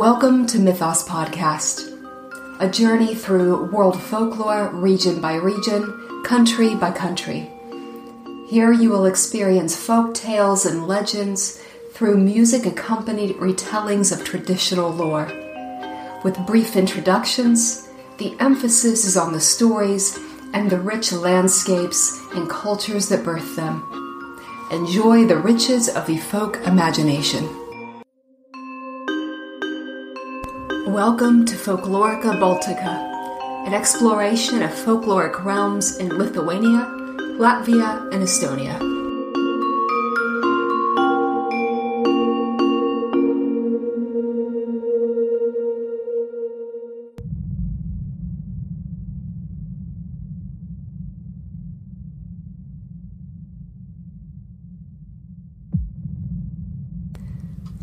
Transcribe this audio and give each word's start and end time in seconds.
Welcome 0.00 0.46
to 0.46 0.58
Mythos 0.58 1.06
Podcast, 1.06 1.92
a 2.58 2.70
journey 2.70 3.14
through 3.14 3.66
world 3.66 4.00
folklore, 4.00 4.70
region 4.70 5.20
by 5.20 5.34
region, 5.34 6.22
country 6.24 6.74
by 6.74 6.90
country. 6.90 7.50
Here 8.48 8.72
you 8.72 8.88
will 8.88 9.04
experience 9.04 9.76
folk 9.76 10.14
tales 10.14 10.64
and 10.64 10.88
legends 10.88 11.62
through 11.92 12.16
music 12.16 12.64
accompanied 12.64 13.36
retellings 13.36 14.10
of 14.10 14.24
traditional 14.24 14.88
lore. 14.88 15.26
With 16.24 16.46
brief 16.46 16.76
introductions, 16.76 17.86
the 18.16 18.34
emphasis 18.40 19.04
is 19.04 19.18
on 19.18 19.34
the 19.34 19.40
stories 19.40 20.18
and 20.54 20.70
the 20.70 20.80
rich 20.80 21.12
landscapes 21.12 22.18
and 22.32 22.48
cultures 22.48 23.10
that 23.10 23.22
birth 23.22 23.54
them. 23.54 23.82
Enjoy 24.70 25.26
the 25.26 25.36
riches 25.36 25.90
of 25.90 26.06
the 26.06 26.16
folk 26.16 26.56
imagination. 26.66 27.59
Welcome 30.90 31.44
to 31.44 31.54
Folklorica 31.54 32.36
Baltica, 32.40 33.64
an 33.64 33.72
exploration 33.72 34.60
of 34.60 34.70
folkloric 34.70 35.44
realms 35.44 35.98
in 35.98 36.08
Lithuania, 36.18 36.84
Latvia, 37.38 38.12
and 38.12 38.24
Estonia. 38.24 38.76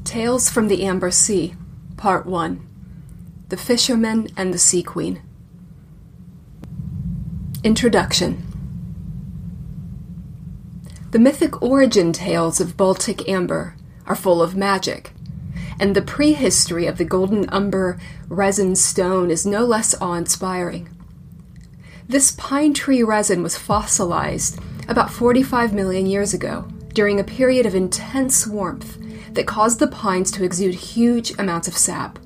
Tales 0.03 0.49
from 0.49 0.67
the 0.67 0.83
Amber 0.83 1.09
Sea, 1.09 1.55
Part 1.95 2.25
1 2.25 2.67
the 3.49 3.57
Fisherman 3.57 4.27
and 4.35 4.53
the 4.53 4.57
Sea 4.57 4.83
Queen. 4.83 5.21
Introduction 7.63 8.43
The 11.11 11.19
mythic 11.19 11.61
origin 11.61 12.11
tales 12.11 12.59
of 12.59 12.75
Baltic 12.75 13.27
amber 13.29 13.75
are 14.05 14.17
full 14.17 14.41
of 14.41 14.57
magic, 14.57 15.13
and 15.79 15.95
the 15.95 16.01
prehistory 16.01 16.87
of 16.87 16.97
the 16.97 17.05
golden 17.05 17.49
umber 17.49 17.97
resin 18.27 18.75
stone 18.75 19.31
is 19.31 19.45
no 19.45 19.63
less 19.63 19.95
awe 20.01 20.15
inspiring. 20.15 20.89
This 22.05 22.31
pine 22.31 22.73
tree 22.73 23.01
resin 23.01 23.43
was 23.43 23.57
fossilized 23.57 24.59
about 24.89 25.09
45 25.09 25.73
million 25.73 26.05
years 26.05 26.33
ago 26.33 26.67
during 26.93 27.17
a 27.17 27.23
period 27.23 27.65
of 27.65 27.75
intense 27.75 28.45
warmth 28.45 28.97
that 29.33 29.47
caused 29.47 29.79
the 29.79 29.87
pines 29.87 30.31
to 30.31 30.43
exude 30.43 30.75
huge 30.75 31.31
amounts 31.39 31.69
of 31.69 31.77
sap. 31.77 32.19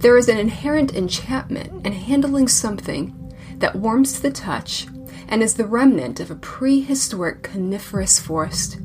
There 0.00 0.18
is 0.18 0.28
an 0.28 0.38
inherent 0.38 0.94
enchantment 0.94 1.86
in 1.86 1.92
handling 1.92 2.48
something 2.48 3.34
that 3.58 3.76
warms 3.76 4.12
to 4.14 4.22
the 4.22 4.30
touch 4.30 4.86
and 5.28 5.42
is 5.42 5.54
the 5.54 5.66
remnant 5.66 6.20
of 6.20 6.30
a 6.30 6.36
prehistoric 6.36 7.42
coniferous 7.42 8.20
forest. 8.20 8.78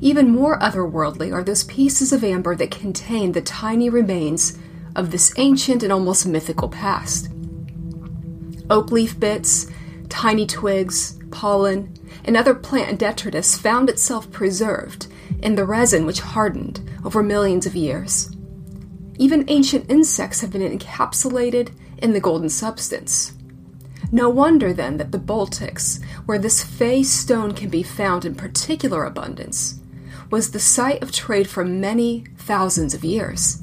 Even 0.00 0.30
more 0.30 0.58
otherworldly 0.58 1.32
are 1.32 1.42
those 1.42 1.64
pieces 1.64 2.12
of 2.12 2.22
amber 2.22 2.54
that 2.56 2.70
contain 2.70 3.32
the 3.32 3.40
tiny 3.40 3.88
remains 3.88 4.58
of 4.94 5.10
this 5.10 5.32
ancient 5.38 5.82
and 5.82 5.92
almost 5.92 6.26
mythical 6.26 6.68
past. 6.68 7.30
Oak 8.68 8.90
leaf 8.90 9.18
bits, 9.18 9.68
tiny 10.08 10.46
twigs, 10.46 11.18
pollen, 11.30 11.94
and 12.24 12.36
other 12.36 12.54
plant 12.54 12.98
detritus 12.98 13.56
found 13.56 13.88
itself 13.88 14.30
preserved 14.30 15.06
in 15.42 15.54
the 15.54 15.64
resin 15.64 16.04
which 16.04 16.20
hardened 16.20 16.80
over 17.04 17.22
millions 17.22 17.66
of 17.66 17.76
years. 17.76 18.35
Even 19.18 19.48
ancient 19.48 19.90
insects 19.90 20.40
have 20.40 20.50
been 20.50 20.78
encapsulated 20.78 21.72
in 21.98 22.12
the 22.12 22.20
golden 22.20 22.48
substance. 22.48 23.32
No 24.12 24.28
wonder 24.28 24.72
then 24.72 24.98
that 24.98 25.10
the 25.10 25.18
Baltics, 25.18 26.02
where 26.26 26.38
this 26.38 26.62
fey 26.62 27.02
stone 27.02 27.52
can 27.52 27.68
be 27.68 27.82
found 27.82 28.24
in 28.24 28.34
particular 28.34 29.04
abundance, 29.04 29.80
was 30.30 30.50
the 30.50 30.60
site 30.60 31.02
of 31.02 31.12
trade 31.12 31.48
for 31.48 31.64
many 31.64 32.24
thousands 32.36 32.94
of 32.94 33.04
years. 33.04 33.62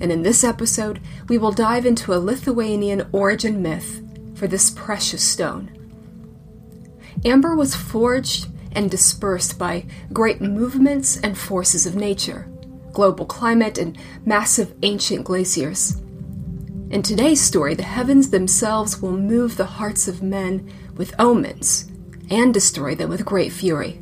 And 0.00 0.12
in 0.12 0.22
this 0.22 0.44
episode, 0.44 1.00
we 1.28 1.38
will 1.38 1.52
dive 1.52 1.86
into 1.86 2.12
a 2.12 2.18
Lithuanian 2.18 3.08
origin 3.12 3.62
myth 3.62 4.02
for 4.34 4.46
this 4.46 4.70
precious 4.70 5.22
stone. 5.22 5.70
Amber 7.24 7.54
was 7.54 7.74
forged 7.74 8.48
and 8.72 8.90
dispersed 8.90 9.58
by 9.58 9.86
great 10.12 10.40
movements 10.40 11.16
and 11.16 11.38
forces 11.38 11.86
of 11.86 11.94
nature 11.94 12.48
global 12.94 13.26
climate, 13.26 13.76
and 13.76 13.98
massive 14.24 14.74
ancient 14.82 15.24
glaciers. 15.24 16.00
In 16.90 17.02
today's 17.02 17.40
story, 17.40 17.74
the 17.74 17.82
heavens 17.82 18.30
themselves 18.30 19.02
will 19.02 19.16
move 19.16 19.56
the 19.56 19.66
hearts 19.66 20.06
of 20.06 20.22
men 20.22 20.72
with 20.96 21.14
omens 21.18 21.90
and 22.30 22.54
destroy 22.54 22.94
them 22.94 23.10
with 23.10 23.24
great 23.24 23.52
fury. 23.52 24.00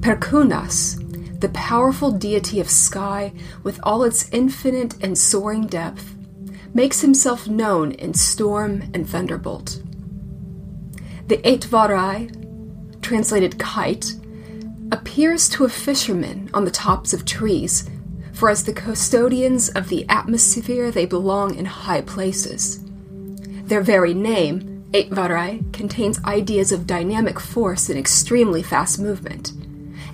Perkunas, 0.00 1.00
the 1.40 1.48
powerful 1.48 2.10
deity 2.12 2.60
of 2.60 2.70
sky 2.70 3.32
with 3.62 3.80
all 3.82 4.04
its 4.04 4.30
infinite 4.30 4.94
and 5.02 5.18
soaring 5.18 5.66
depth, 5.66 6.14
makes 6.72 7.00
himself 7.00 7.48
known 7.48 7.92
in 7.92 8.14
storm 8.14 8.90
and 8.94 9.08
thunderbolt. 9.08 9.82
The 11.28 11.38
Aitvarai, 11.38 13.00
translated 13.00 13.58
kite, 13.58 14.14
appears 14.92 15.48
to 15.50 15.64
a 15.64 15.68
fisherman 15.68 16.50
on 16.52 16.64
the 16.64 16.70
tops 16.70 17.12
of 17.12 17.24
trees, 17.24 17.88
for 18.32 18.50
as 18.50 18.64
the 18.64 18.72
custodians 18.72 19.68
of 19.70 19.88
the 19.88 20.06
atmosphere, 20.08 20.90
they 20.90 21.06
belong 21.06 21.54
in 21.54 21.64
high 21.64 22.00
places. 22.00 22.80
Their 23.64 23.80
very 23.80 24.12
name, 24.12 24.84
Aitvarai, 24.92 25.72
contains 25.72 26.22
ideas 26.24 26.72
of 26.72 26.86
dynamic 26.86 27.40
force 27.40 27.88
and 27.88 27.98
extremely 27.98 28.62
fast 28.62 28.98
movement, 28.98 29.52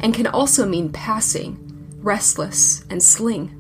and 0.01 0.15
can 0.15 0.27
also 0.27 0.67
mean 0.67 0.93
passing, 0.93 1.59
restless, 2.01 2.85
and 2.89 3.03
sling. 3.03 3.57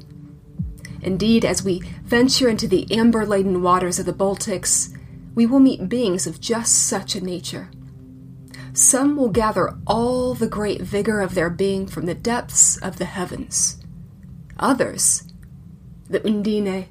Indeed, 1.03 1.44
as 1.44 1.65
we 1.65 1.81
venture 2.04 2.49
into 2.49 2.69
the 2.69 2.87
amber 2.91 3.26
laden 3.26 3.62
waters 3.62 3.99
of 3.99 4.06
the 4.06 4.12
Baltics, 4.12 4.94
we 5.34 5.47
will 5.47 5.60
meet 5.60 5.88
beings 5.88 6.26
of 6.26 6.41
just 6.41 6.87
such 6.87 7.15
a 7.15 7.25
nature. 7.25 7.70
Some 8.72 9.16
will 9.16 9.31
gather 9.31 9.76
all 9.86 10.34
the 10.34 10.47
great 10.47 10.81
vigor 10.82 11.20
of 11.20 11.34
their 11.34 11.50
being 11.50 11.86
from 11.86 12.06
the 12.06 12.14
depths 12.14 12.76
of 12.78 12.98
the 12.98 13.04
heavens. 13.04 13.78
Others, 14.58 15.25
the 16.08 16.25
Undine, 16.26 16.86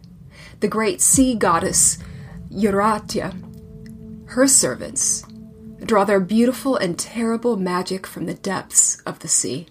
the 0.60 0.68
great 0.68 1.02
sea 1.02 1.36
goddess 1.36 1.98
Jurate, 2.52 3.34
her 4.26 4.48
servants, 4.48 5.24
draw 5.86 6.04
their 6.04 6.20
beautiful 6.20 6.76
and 6.76 6.98
terrible 7.00 7.56
magic 7.56 8.06
from 8.06 8.26
the 8.26 8.34
depths 8.34 9.00
of 9.02 9.20
the 9.20 9.28
sea. 9.28 9.68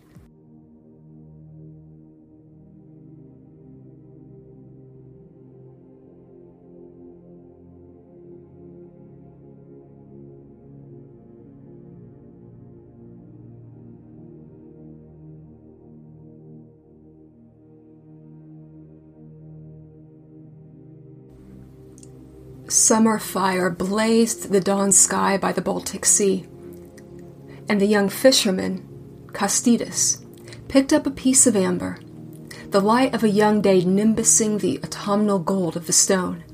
Summer 22.70 23.18
fire 23.18 23.70
blazed 23.70 24.50
the 24.50 24.60
dawn 24.60 24.92
sky 24.92 25.38
by 25.38 25.52
the 25.52 25.62
Baltic 25.62 26.04
Sea, 26.04 26.46
and 27.66 27.80
the 27.80 27.86
young 27.86 28.10
fisherman, 28.10 28.86
Kastytis, 29.28 30.22
picked 30.68 30.92
up 30.92 31.06
a 31.06 31.10
piece 31.10 31.46
of 31.46 31.56
amber, 31.56 31.98
the 32.68 32.80
light 32.82 33.14
of 33.14 33.24
a 33.24 33.30
young 33.30 33.62
day 33.62 33.80
nimbusing 33.80 34.60
the 34.60 34.78
autumnal 34.84 35.38
gold 35.38 35.76
of 35.78 35.86
the 35.86 35.94
stone. 35.94 36.44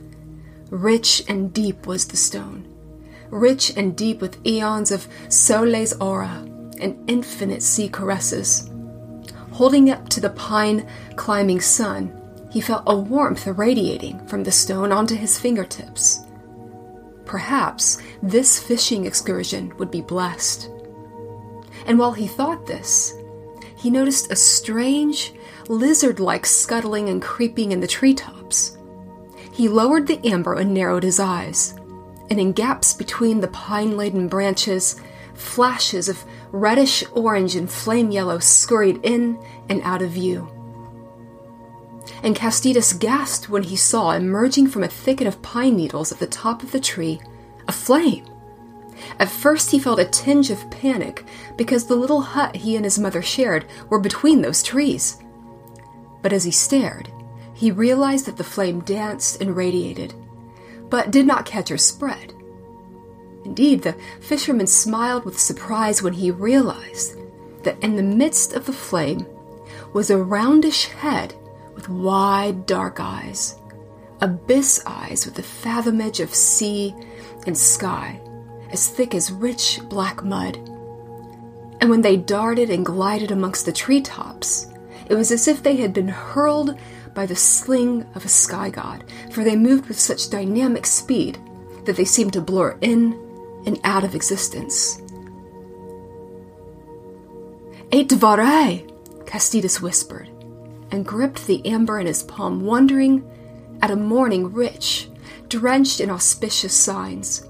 Rich 0.70 1.24
and 1.26 1.52
deep 1.52 1.84
was 1.84 2.06
the 2.06 2.16
stone, 2.16 2.68
rich 3.30 3.76
and 3.76 3.96
deep 3.96 4.20
with 4.20 4.38
eons 4.46 4.92
of 4.92 5.08
Saule's 5.28 5.94
aura 5.94 6.46
and 6.78 7.10
infinite 7.10 7.62
sea 7.62 7.88
caresses. 7.88 8.70
Holding 9.50 9.90
up 9.90 10.08
to 10.10 10.20
the 10.20 10.30
pine 10.30 10.88
climbing 11.16 11.60
sun, 11.60 12.20
he 12.54 12.60
felt 12.60 12.84
a 12.86 12.94
warmth 12.94 13.48
irradiating 13.48 14.24
from 14.28 14.44
the 14.44 14.52
stone 14.52 14.92
onto 14.92 15.16
his 15.16 15.36
fingertips. 15.36 16.20
Perhaps 17.24 18.00
this 18.22 18.60
fishing 18.62 19.06
excursion 19.06 19.76
would 19.76 19.90
be 19.90 20.00
blessed. 20.00 20.70
And 21.84 21.98
while 21.98 22.12
he 22.12 22.28
thought 22.28 22.64
this, 22.64 23.12
he 23.76 23.90
noticed 23.90 24.30
a 24.30 24.36
strange, 24.36 25.34
lizard 25.68 26.20
like 26.20 26.46
scuttling 26.46 27.08
and 27.08 27.20
creeping 27.20 27.72
in 27.72 27.80
the 27.80 27.88
treetops. 27.88 28.78
He 29.52 29.68
lowered 29.68 30.06
the 30.06 30.24
amber 30.24 30.54
and 30.54 30.72
narrowed 30.72 31.02
his 31.02 31.18
eyes, 31.18 31.74
and 32.30 32.38
in 32.38 32.52
gaps 32.52 32.94
between 32.94 33.40
the 33.40 33.48
pine 33.48 33.96
laden 33.96 34.28
branches, 34.28 35.00
flashes 35.34 36.08
of 36.08 36.24
reddish 36.52 37.02
orange 37.14 37.56
and 37.56 37.68
flame 37.68 38.12
yellow 38.12 38.38
scurried 38.38 39.00
in 39.02 39.44
and 39.68 39.82
out 39.82 40.02
of 40.02 40.10
view. 40.10 40.53
And 42.22 42.36
Kastytis 42.36 42.98
gasped 42.98 43.48
when 43.48 43.64
he 43.64 43.76
saw, 43.76 44.12
emerging 44.12 44.68
from 44.68 44.82
a 44.82 44.88
thicket 44.88 45.26
of 45.26 45.42
pine 45.42 45.76
needles 45.76 46.12
at 46.12 46.18
the 46.18 46.26
top 46.26 46.62
of 46.62 46.72
the 46.72 46.80
tree, 46.80 47.20
a 47.66 47.72
flame. 47.72 48.24
At 49.18 49.28
first, 49.28 49.70
he 49.70 49.78
felt 49.78 49.98
a 49.98 50.04
tinge 50.04 50.50
of 50.50 50.70
panic 50.70 51.24
because 51.56 51.86
the 51.86 51.96
little 51.96 52.20
hut 52.20 52.56
he 52.56 52.76
and 52.76 52.84
his 52.84 52.98
mother 52.98 53.22
shared 53.22 53.66
were 53.88 53.98
between 53.98 54.42
those 54.42 54.62
trees. 54.62 55.18
But 56.22 56.32
as 56.32 56.44
he 56.44 56.50
stared, 56.50 57.10
he 57.54 57.70
realized 57.70 58.26
that 58.26 58.36
the 58.36 58.44
flame 58.44 58.80
danced 58.80 59.40
and 59.40 59.56
radiated, 59.56 60.14
but 60.90 61.10
did 61.10 61.26
not 61.26 61.46
catch 61.46 61.70
or 61.70 61.78
spread. 61.78 62.32
Indeed, 63.44 63.82
the 63.82 63.96
fisherman 64.20 64.66
smiled 64.66 65.24
with 65.24 65.38
surprise 65.38 66.02
when 66.02 66.14
he 66.14 66.30
realized 66.30 67.16
that 67.62 67.82
in 67.82 67.96
the 67.96 68.02
midst 68.02 68.54
of 68.54 68.66
the 68.66 68.72
flame 68.72 69.26
was 69.92 70.10
a 70.10 70.22
roundish 70.22 70.86
head 70.86 71.34
with 71.84 72.02
wide 72.02 72.66
dark 72.66 72.98
eyes, 72.98 73.56
abyss 74.20 74.82
eyes 74.86 75.26
with 75.26 75.34
the 75.34 75.42
fathomage 75.42 76.20
of 76.20 76.34
sea 76.34 76.94
and 77.46 77.56
sky, 77.56 78.20
as 78.70 78.88
thick 78.88 79.14
as 79.14 79.32
rich 79.32 79.80
black 79.88 80.24
mud. 80.24 80.56
And 81.80 81.90
when 81.90 82.00
they 82.00 82.16
darted 82.16 82.70
and 82.70 82.86
glided 82.86 83.30
amongst 83.30 83.66
the 83.66 83.72
treetops, 83.72 84.66
it 85.10 85.14
was 85.14 85.30
as 85.30 85.46
if 85.46 85.62
they 85.62 85.76
had 85.76 85.92
been 85.92 86.08
hurled 86.08 86.78
by 87.14 87.26
the 87.26 87.36
sling 87.36 88.06
of 88.14 88.24
a 88.24 88.28
sky 88.28 88.70
god, 88.70 89.04
for 89.30 89.44
they 89.44 89.56
moved 89.56 89.86
with 89.86 90.00
such 90.00 90.30
dynamic 90.30 90.86
speed 90.86 91.38
that 91.84 91.96
they 91.96 92.04
seemed 92.04 92.32
to 92.32 92.40
blur 92.40 92.78
in 92.80 93.12
and 93.66 93.78
out 93.84 94.04
of 94.04 94.14
existence. 94.14 95.02
Eight 97.92 98.08
Dvarai! 98.08 98.90
Kastytis 99.26 99.80
whispered, 99.82 100.30
and 100.94 101.04
gripped 101.04 101.48
the 101.48 101.66
amber 101.66 101.98
in 101.98 102.06
his 102.06 102.22
palm, 102.22 102.64
wondering 102.64 103.28
at 103.82 103.90
a 103.90 103.96
morning 103.96 104.52
rich, 104.52 105.08
drenched 105.48 105.98
in 105.98 106.08
auspicious 106.08 106.72
signs. 106.72 107.44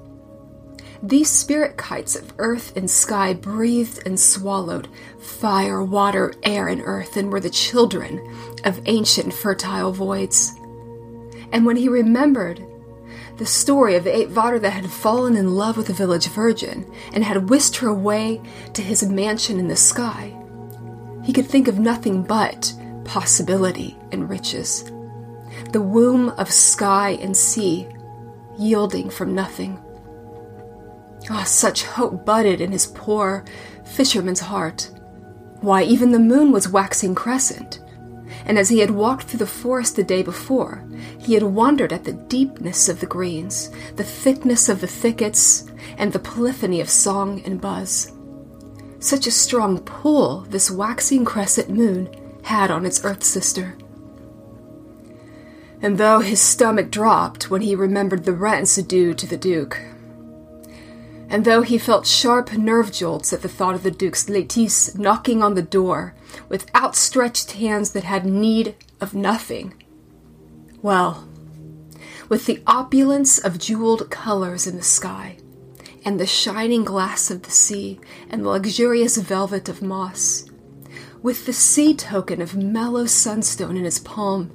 These 1.02 1.31
spirit 1.31 1.76
kites 1.76 2.17
of 2.17 2.32
earth 2.38 2.75
and 2.75 2.91
sky 2.91 3.35
breathed 3.35 4.02
and 4.06 4.19
swallowed 4.19 4.88
fire, 5.19 5.85
water, 5.85 6.32
air, 6.43 6.69
and 6.69 6.81
earth, 6.82 7.19
and 7.19 7.31
were 7.31 7.38
the 7.38 7.50
children 7.50 8.35
of 8.64 8.81
ancient 8.87 9.35
fertile 9.35 9.93
voids. 9.93 10.55
And 11.52 11.67
when 11.67 11.76
he 11.76 11.91
remembered 11.91 12.64
the 13.37 13.44
story 13.44 13.94
of 13.96 14.05
the 14.05 14.11
Aitvaras 14.11 14.62
that 14.62 14.73
had 14.73 14.91
fallen 14.91 15.37
in 15.37 15.55
love 15.55 15.76
with 15.76 15.88
the 15.88 15.93
village 15.93 16.29
virgin 16.29 16.91
and 17.12 17.23
had 17.23 17.50
whisked 17.50 17.76
her 17.76 17.88
away 17.88 18.41
to 18.73 18.81
his 18.81 19.02
mansion 19.02 19.58
in 19.58 19.69
the 19.69 19.76
sky, 19.76 20.35
he 21.23 21.32
could 21.35 21.46
think 21.46 21.69
of 21.69 21.79
nothing 21.79 22.23
but 22.23 22.73
possibility 23.05 23.97
and 24.12 24.29
riches. 24.29 24.91
The 25.73 25.81
womb 25.81 26.31
of 26.31 26.51
sky 26.51 27.11
and 27.21 27.37
sea 27.37 27.89
yielding 28.59 29.11
from 29.11 29.35
nothing. 29.35 29.81
Ah, 31.31 31.41
oh, 31.41 31.45
such 31.45 31.85
hope 31.85 32.25
budded 32.25 32.61
in 32.61 32.73
his 32.73 32.87
poor 32.87 33.45
fisherman's 33.85 34.41
heart. 34.41 34.91
Why, 35.61 35.83
even 35.83 36.12
the 36.12 36.19
moon 36.19 36.53
was 36.53 36.69
waxing 36.69 37.15
crescent. 37.15 37.81
And 38.47 38.59
as 38.59 38.69
he 38.69 38.81
had 38.81 38.91
walked 38.91 39.29
through 39.29 39.39
the 39.39 39.47
forest 39.47 39.97
the 39.97 40.05
day 40.05 40.23
before, 40.23 40.85
he 41.19 41.33
had 41.33 41.43
wondered 41.43 41.93
at 41.93 42.05
the 42.05 42.12
deepness 42.12 42.89
of 42.89 43.01
the 43.01 43.06
greens, 43.06 43.71
the 43.97 44.05
thickness 44.05 44.69
of 44.69 44.81
the 44.81 44.87
thickets, 44.87 45.67
and 45.97 46.12
the 46.12 46.19
polyphony 46.19 46.81
of 46.81 46.91
song 46.91 47.43
and 47.47 47.61
buzz. 47.61 48.12
Such 48.99 49.27
a 49.27 49.31
strong 49.31 49.81
pull 49.81 50.43
this 50.43 50.71
waxing 50.71 51.25
crescent 51.25 51.71
moon 51.71 52.09
had 52.44 52.70
on 52.70 52.87
its 52.87 53.05
earth 53.05 53.23
sister. 53.23 53.76
And 55.82 55.99
though 55.99 56.20
his 56.20 56.41
stomach 56.41 56.91
dropped 56.91 57.50
when 57.50 57.62
he 57.62 57.75
remembered 57.75 58.25
the 58.25 58.32
rents 58.32 58.76
due 58.76 59.12
to 59.14 59.26
the 59.26 59.37
Duke, 59.37 59.81
and 61.29 61.44
though 61.44 61.62
he 61.62 61.79
felt 61.79 62.06
sharp 62.06 62.52
nerve 62.52 62.93
jolts 62.93 63.32
at 63.32 63.43
the 63.43 63.49
thought 63.49 63.75
of 63.75 63.82
the 63.82 63.91
Duke's 63.91 64.29
Lettice 64.29 64.94
knocking 64.96 65.43
on 65.43 65.55
the 65.55 65.62
door 65.62 66.14
with 66.49 66.73
outstretched 66.75 67.52
hands 67.52 67.91
that 67.91 68.05
had 68.05 68.25
need 68.25 68.76
of 69.00 69.14
nothing, 69.14 69.75
well, 70.81 71.26
with 72.29 72.46
the 72.46 72.62
opulence 72.67 73.38
of 73.38 73.58
jeweled 73.58 74.11
colors 74.11 74.67
in 74.67 74.76
the 74.76 74.82
sky, 74.82 75.38
and 76.05 76.20
the 76.20 76.26
shining 76.26 76.85
glass 76.85 77.31
of 77.31 77.43
the 77.43 77.50
sea, 77.50 77.99
and 78.31 78.44
the 78.44 78.49
luxurious 78.49 79.17
velvet 79.17 79.69
of 79.69 79.82
moss, 79.82 80.44
with 81.25 81.47
the 81.47 81.55
sea 81.55 81.94
token 81.94 82.43
of 82.43 82.55
mellow 82.55 83.06
sunstone 83.06 83.79
in 83.79 83.85
his 83.85 83.99
palm, 83.99 84.50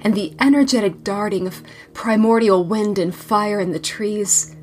and 0.00 0.14
the 0.14 0.34
energetic 0.40 1.04
darting 1.04 1.46
of 1.46 1.62
primordial 1.92 2.64
wind 2.64 2.98
and 2.98 3.14
fire 3.14 3.60
in 3.60 3.72
the 3.72 3.78
trees, 3.78 4.56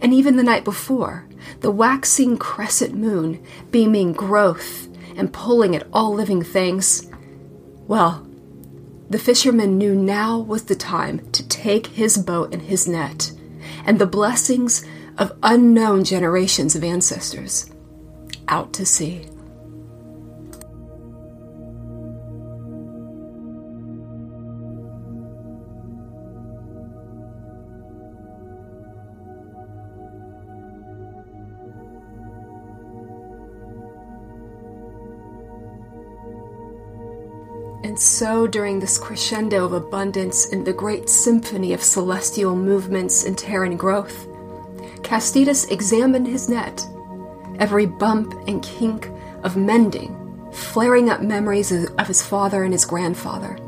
and 0.00 0.14
even 0.14 0.36
the 0.36 0.42
night 0.42 0.64
before, 0.64 1.28
the 1.60 1.70
waxing 1.70 2.38
crescent 2.38 2.94
moon 2.94 3.44
beaming 3.70 4.14
growth 4.14 4.88
and 5.14 5.30
pulling 5.30 5.76
at 5.76 5.86
all 5.92 6.14
living 6.14 6.42
things. 6.42 7.06
Well, 7.86 8.26
the 9.10 9.18
fisherman 9.18 9.76
knew 9.76 9.94
now 9.94 10.38
was 10.38 10.64
the 10.64 10.74
time 10.74 11.30
to 11.32 11.46
take 11.46 11.88
his 11.88 12.16
boat 12.16 12.54
and 12.54 12.62
his 12.62 12.88
net, 12.88 13.30
and 13.84 13.98
the 13.98 14.06
blessings 14.06 14.86
of 15.18 15.36
unknown 15.42 16.02
generations 16.02 16.74
of 16.74 16.82
ancestors 16.82 17.70
out 18.48 18.72
to 18.72 18.86
sea. 18.86 19.26
And 37.94 38.00
so, 38.00 38.48
during 38.48 38.80
this 38.80 38.98
crescendo 38.98 39.64
of 39.64 39.72
abundance 39.72 40.46
in 40.46 40.64
the 40.64 40.72
great 40.72 41.08
symphony 41.08 41.72
of 41.72 41.80
celestial 41.80 42.56
movements 42.56 43.24
and 43.24 43.38
Terran 43.38 43.76
growth, 43.76 44.26
Kastytis 45.02 45.70
examined 45.70 46.26
his 46.26 46.48
net, 46.48 46.84
every 47.60 47.86
bump 47.86 48.34
and 48.48 48.60
kink 48.64 49.08
of 49.44 49.56
mending, 49.56 50.50
flaring 50.50 51.08
up 51.08 51.22
memories 51.22 51.70
of 51.70 52.08
his 52.08 52.20
father 52.20 52.64
and 52.64 52.72
his 52.72 52.84
grandfather, 52.84 53.60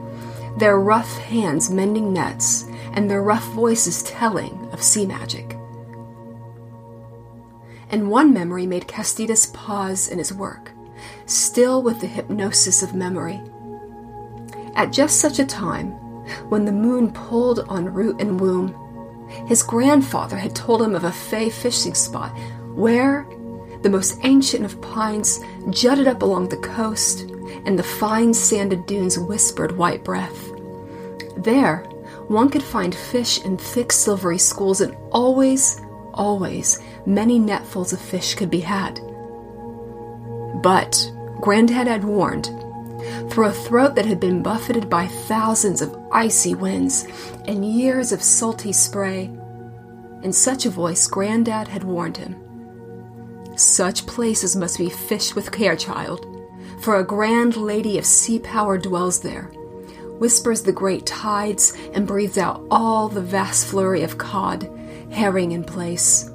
their 0.58 0.80
rough 0.80 1.18
hands 1.18 1.70
mending 1.70 2.12
nets, 2.12 2.64
and 2.94 3.08
their 3.08 3.22
rough 3.22 3.46
voices 3.52 4.02
telling 4.02 4.68
of 4.72 4.82
sea 4.82 5.06
magic. 5.06 5.56
And 7.90 8.10
one 8.10 8.34
memory 8.34 8.66
made 8.66 8.88
Kastytis 8.88 9.54
pause 9.54 10.08
in 10.08 10.18
his 10.18 10.34
work, 10.34 10.72
still 11.26 11.80
with 11.80 12.00
the 12.00 12.08
hypnosis 12.08 12.82
of 12.82 12.92
memory. 12.92 13.40
At 14.76 14.92
just 14.92 15.20
such 15.20 15.38
a 15.38 15.46
time, 15.46 15.92
when 16.50 16.66
the 16.66 16.72
moon 16.72 17.10
pulled 17.10 17.60
on 17.60 17.92
root 17.92 18.20
and 18.20 18.38
womb, 18.38 18.74
his 19.46 19.62
grandfather 19.62 20.36
had 20.36 20.54
told 20.54 20.82
him 20.82 20.94
of 20.94 21.04
a 21.04 21.12
fey 21.12 21.48
fishing 21.48 21.94
spot 21.94 22.36
where 22.74 23.26
the 23.80 23.88
most 23.88 24.18
ancient 24.22 24.66
of 24.66 24.80
pines 24.82 25.40
jutted 25.70 26.06
up 26.06 26.20
along 26.20 26.48
the 26.48 26.58
coast 26.58 27.22
and 27.64 27.78
the 27.78 27.82
fine 27.82 28.34
sanded 28.34 28.84
dunes 28.84 29.18
whispered 29.18 29.78
white 29.78 30.04
breath. 30.04 30.52
There, 31.38 31.78
one 32.28 32.50
could 32.50 32.62
find 32.62 32.94
fish 32.94 33.42
in 33.44 33.56
thick 33.56 33.92
silvery 33.92 34.38
schools, 34.38 34.80
and 34.80 34.96
always, 35.10 35.80
always, 36.12 36.82
many 37.06 37.38
netfuls 37.38 37.92
of 37.92 38.00
fish 38.00 38.34
could 38.34 38.50
be 38.50 38.60
had. 38.60 39.00
But 40.62 41.12
Granddad 41.40 41.86
had 41.86 42.04
warned 42.04 42.50
through 43.30 43.46
a 43.46 43.52
throat 43.52 43.94
that 43.94 44.06
had 44.06 44.20
been 44.20 44.42
buffeted 44.42 44.88
by 44.88 45.06
thousands 45.06 45.82
of 45.82 45.96
icy 46.12 46.54
winds 46.54 47.06
and 47.46 47.64
years 47.64 48.12
of 48.12 48.22
salty 48.22 48.72
spray. 48.72 49.30
In 50.22 50.32
such 50.32 50.66
a 50.66 50.70
voice, 50.70 51.06
Granddad 51.06 51.68
had 51.68 51.84
warned 51.84 52.16
him. 52.16 52.36
Such 53.56 54.06
places 54.06 54.56
must 54.56 54.78
be 54.78 54.90
fished 54.90 55.34
with 55.34 55.52
care, 55.52 55.76
child, 55.76 56.26
for 56.80 56.96
a 56.96 57.04
grand 57.04 57.56
lady 57.56 57.98
of 57.98 58.04
sea 58.04 58.38
power 58.38 58.76
dwells 58.76 59.20
there, 59.20 59.44
whispers 60.18 60.62
the 60.62 60.72
great 60.72 61.06
tides, 61.06 61.76
and 61.92 62.06
breathes 62.06 62.38
out 62.38 62.66
all 62.70 63.08
the 63.08 63.22
vast 63.22 63.66
flurry 63.66 64.02
of 64.02 64.18
cod, 64.18 64.70
herring 65.10 65.52
and 65.52 65.66
place. 65.66 66.30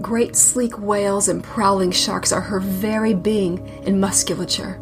Great 0.00 0.34
sleek 0.36 0.78
whales 0.78 1.28
and 1.28 1.44
prowling 1.44 1.92
sharks 1.92 2.32
are 2.32 2.40
her 2.40 2.60
very 2.60 3.14
being 3.14 3.60
and 3.86 4.00
musculature 4.00 4.80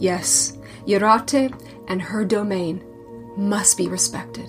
Yes, 0.00 0.56
Jurate 0.86 1.52
and 1.88 2.00
her 2.00 2.24
domain 2.24 2.82
must 3.36 3.76
be 3.76 3.86
respected. 3.86 4.46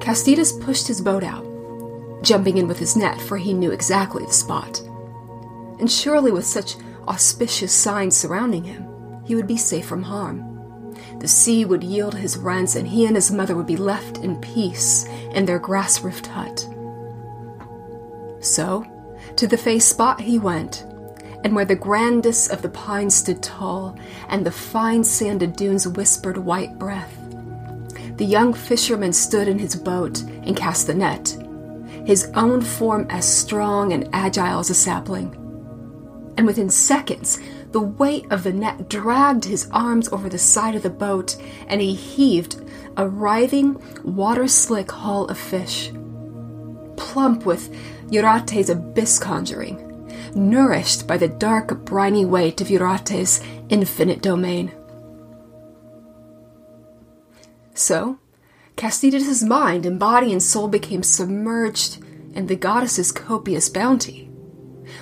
Kastytis 0.00 0.60
pushed 0.60 0.88
his 0.88 1.00
boat 1.00 1.22
out, 1.22 1.44
jumping 2.22 2.58
in 2.58 2.66
with 2.66 2.78
his 2.78 2.96
net, 2.96 3.20
for 3.20 3.36
he 3.36 3.52
knew 3.52 3.70
exactly 3.70 4.24
the 4.24 4.32
spot. 4.32 4.80
And 5.78 5.90
surely, 5.90 6.32
with 6.32 6.46
such 6.46 6.74
auspicious 7.06 7.72
signs 7.72 8.16
surrounding 8.16 8.64
him, 8.64 8.86
he 9.24 9.34
would 9.34 9.46
be 9.46 9.56
safe 9.56 9.86
from 9.86 10.02
harm. 10.02 10.44
The 11.20 11.28
sea 11.28 11.64
would 11.64 11.84
yield 11.84 12.14
his 12.14 12.36
rents, 12.36 12.74
and 12.74 12.88
he 12.88 13.06
and 13.06 13.14
his 13.14 13.30
mother 13.30 13.54
would 13.54 13.66
be 13.66 13.76
left 13.76 14.18
in 14.18 14.40
peace 14.40 15.04
in 15.32 15.44
their 15.44 15.60
grass 15.60 16.02
roofed 16.02 16.26
hut. 16.26 16.66
So, 18.40 18.84
to 19.36 19.46
the 19.46 19.56
Fey 19.56 19.78
spot 19.78 20.20
he 20.20 20.38
went, 20.38 20.84
and 21.44 21.54
where 21.54 21.64
the 21.64 21.76
grandest 21.76 22.50
of 22.50 22.62
the 22.62 22.68
pines 22.68 23.14
stood 23.14 23.42
tall, 23.42 23.96
and 24.28 24.44
the 24.44 24.50
fine 24.50 25.04
sanded 25.04 25.56
dunes 25.56 25.86
whispered 25.86 26.36
white 26.38 26.78
breath, 26.78 27.16
the 28.18 28.24
young 28.24 28.52
fisherman 28.52 29.12
stood 29.12 29.46
in 29.46 29.60
his 29.60 29.76
boat 29.76 30.22
and 30.22 30.56
cast 30.56 30.88
the 30.88 30.94
net, 30.94 31.36
his 32.04 32.30
own 32.34 32.60
form 32.60 33.06
as 33.10 33.24
strong 33.24 33.92
and 33.92 34.08
agile 34.12 34.58
as 34.58 34.70
a 34.70 34.74
sapling. 34.74 35.32
And 36.36 36.44
within 36.44 36.68
seconds, 36.68 37.38
the 37.70 37.80
weight 37.80 38.26
of 38.30 38.42
the 38.42 38.52
net 38.52 38.88
dragged 38.88 39.44
his 39.44 39.68
arms 39.70 40.08
over 40.08 40.28
the 40.28 40.38
side 40.38 40.74
of 40.74 40.82
the 40.82 40.90
boat, 40.90 41.36
and 41.68 41.80
he 41.80 41.94
heaved 41.94 42.60
a 42.96 43.08
writhing, 43.08 43.80
water 44.02 44.48
slick 44.48 44.90
haul 44.90 45.26
of 45.26 45.38
fish. 45.38 45.92
Plump 46.96 47.46
with 47.46 47.72
Jurate's 48.10 48.68
abyss 48.68 49.20
conjuring, 49.20 49.87
nourished 50.34 51.06
by 51.06 51.16
the 51.16 51.28
dark, 51.28 51.84
briny 51.84 52.24
weight 52.24 52.60
of 52.60 52.68
Jurate's 52.68 53.40
infinite 53.68 54.22
domain. 54.22 54.72
So, 57.74 58.18
Kastytis' 58.76 59.46
mind 59.46 59.86
and 59.86 59.98
body 59.98 60.32
and 60.32 60.42
soul 60.42 60.68
became 60.68 61.02
submerged 61.02 62.02
in 62.34 62.46
the 62.46 62.56
goddess's 62.56 63.12
copious 63.12 63.68
bounty. 63.68 64.30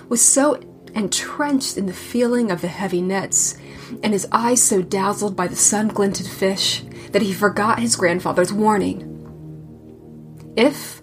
Was 0.09 0.23
so 0.23 0.61
entrenched 0.95 1.77
in 1.77 1.87
the 1.87 1.93
feeling 1.93 2.51
of 2.51 2.63
the 2.63 2.69
heavy 2.69 3.03
nets, 3.03 3.57
and 4.03 4.13
his 4.13 4.27
eyes 4.33 4.63
so 4.63 4.83
dazzled 4.83 5.37
by 5.37 5.47
the 5.47 5.57
sun 5.57 5.89
glinted 5.89 6.27
fish 6.27 6.83
that 7.13 7.23
he 7.23 7.33
forgot 7.33 7.79
his 7.79 7.97
grandfather's 7.97 8.53
warning. 8.53 9.13
If 10.57 11.03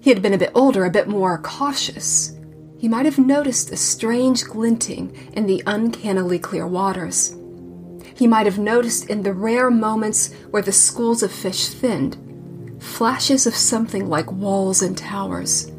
he 0.00 0.10
had 0.10 0.22
been 0.22 0.34
a 0.34 0.38
bit 0.38 0.52
older, 0.54 0.84
a 0.84 0.90
bit 0.90 1.08
more 1.08 1.38
cautious, 1.38 2.37
he 2.78 2.88
might 2.88 3.04
have 3.04 3.18
noticed 3.18 3.70
a 3.70 3.76
strange 3.76 4.44
glinting 4.44 5.14
in 5.32 5.46
the 5.46 5.62
uncannily 5.66 6.38
clear 6.38 6.66
waters. 6.66 7.36
He 8.14 8.26
might 8.26 8.46
have 8.46 8.58
noticed 8.58 9.10
in 9.10 9.22
the 9.22 9.32
rare 9.32 9.70
moments 9.70 10.32
where 10.50 10.62
the 10.62 10.72
schools 10.72 11.22
of 11.22 11.30
fish 11.30 11.68
thinned, 11.68 12.16
flashes 12.80 13.46
of 13.46 13.54
something 13.54 14.08
like 14.08 14.32
walls 14.32 14.82
and 14.82 14.96
towers 14.96 15.70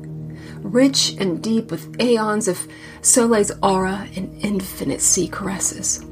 rich 0.63 1.15
and 1.19 1.41
deep 1.41 1.71
with 1.71 1.99
aeons 1.99 2.47
of 2.47 2.67
Saule's 3.01 3.51
aura 3.63 4.07
and 4.15 4.33
infinite 4.43 5.01
sea 5.01 5.27
caresses. 5.27 6.05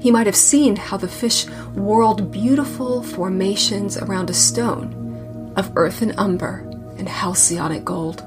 He 0.00 0.10
might 0.10 0.26
have 0.26 0.36
seen 0.36 0.76
how 0.76 0.96
the 0.96 1.08
fish 1.08 1.46
whirled 1.74 2.30
beautiful 2.30 3.02
formations 3.02 3.96
around 3.96 4.30
a 4.30 4.34
stone 4.34 5.52
of 5.56 5.72
earth 5.76 6.02
and 6.02 6.14
umber 6.18 6.58
and 6.98 7.08
halcyonic 7.08 7.84
gold, 7.84 8.22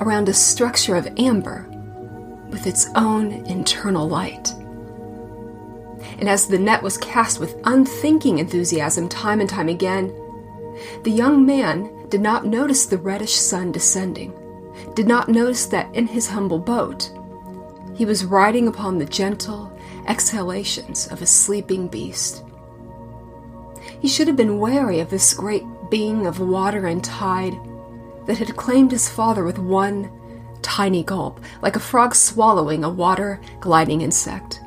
around 0.00 0.28
a 0.28 0.34
structure 0.34 0.96
of 0.96 1.08
amber 1.18 1.66
with 2.48 2.66
its 2.66 2.88
own 2.94 3.32
internal 3.46 4.08
light. 4.08 4.52
And 6.18 6.28
as 6.28 6.46
the 6.46 6.58
net 6.58 6.82
was 6.82 6.98
cast 6.98 7.40
with 7.40 7.60
unthinking 7.64 8.38
enthusiasm 8.38 9.08
time 9.08 9.40
and 9.40 9.48
time 9.48 9.68
again, 9.68 10.14
the 11.02 11.10
young 11.10 11.46
man 11.46 12.08
did 12.08 12.20
not 12.20 12.46
notice 12.46 12.86
the 12.86 12.98
reddish 12.98 13.34
sun 13.34 13.72
descending, 13.72 14.32
did 14.94 15.06
not 15.06 15.28
notice 15.28 15.66
that 15.66 15.92
in 15.94 16.06
his 16.06 16.28
humble 16.28 16.58
boat, 16.58 17.10
he 17.94 18.04
was 18.04 18.24
riding 18.24 18.68
upon 18.68 18.98
the 18.98 19.04
gentle 19.04 19.76
exhalations 20.06 21.06
of 21.08 21.22
a 21.22 21.26
sleeping 21.26 21.88
beast. 21.88 22.44
He 24.00 24.08
should 24.08 24.26
have 24.26 24.36
been 24.36 24.58
wary 24.58 25.00
of 25.00 25.10
this 25.10 25.32
great 25.34 25.64
being 25.90 26.26
of 26.26 26.40
water 26.40 26.86
and 26.86 27.02
tide 27.02 27.54
that 28.26 28.38
had 28.38 28.56
claimed 28.56 28.90
his 28.90 29.08
father 29.08 29.44
with 29.44 29.58
one 29.58 30.10
tiny 30.62 31.02
gulp, 31.02 31.40
like 31.62 31.76
a 31.76 31.80
frog 31.80 32.14
swallowing 32.14 32.84
a 32.84 32.90
water 32.90 33.40
gliding 33.60 34.00
insect. 34.00 34.60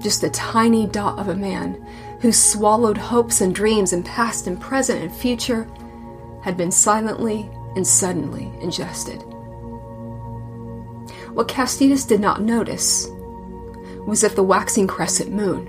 Just 0.00 0.24
a 0.24 0.30
tiny 0.30 0.86
dot 0.86 1.18
of 1.18 1.28
a 1.28 1.36
man 1.36 1.86
who 2.20 2.32
swallowed 2.32 2.98
hopes 2.98 3.40
and 3.40 3.54
dreams 3.54 3.92
and 3.92 4.04
past 4.04 4.46
and 4.46 4.60
present 4.60 5.02
and 5.02 5.12
future 5.12 5.68
had 6.42 6.56
been 6.56 6.70
silently 6.70 7.48
and 7.76 7.86
suddenly 7.86 8.50
ingested. 8.60 9.22
What 11.32 11.48
Kastytis 11.48 12.06
did 12.06 12.20
not 12.20 12.42
notice 12.42 13.06
was 14.06 14.22
that 14.22 14.34
the 14.34 14.42
waxing 14.42 14.86
crescent 14.86 15.30
moon, 15.30 15.68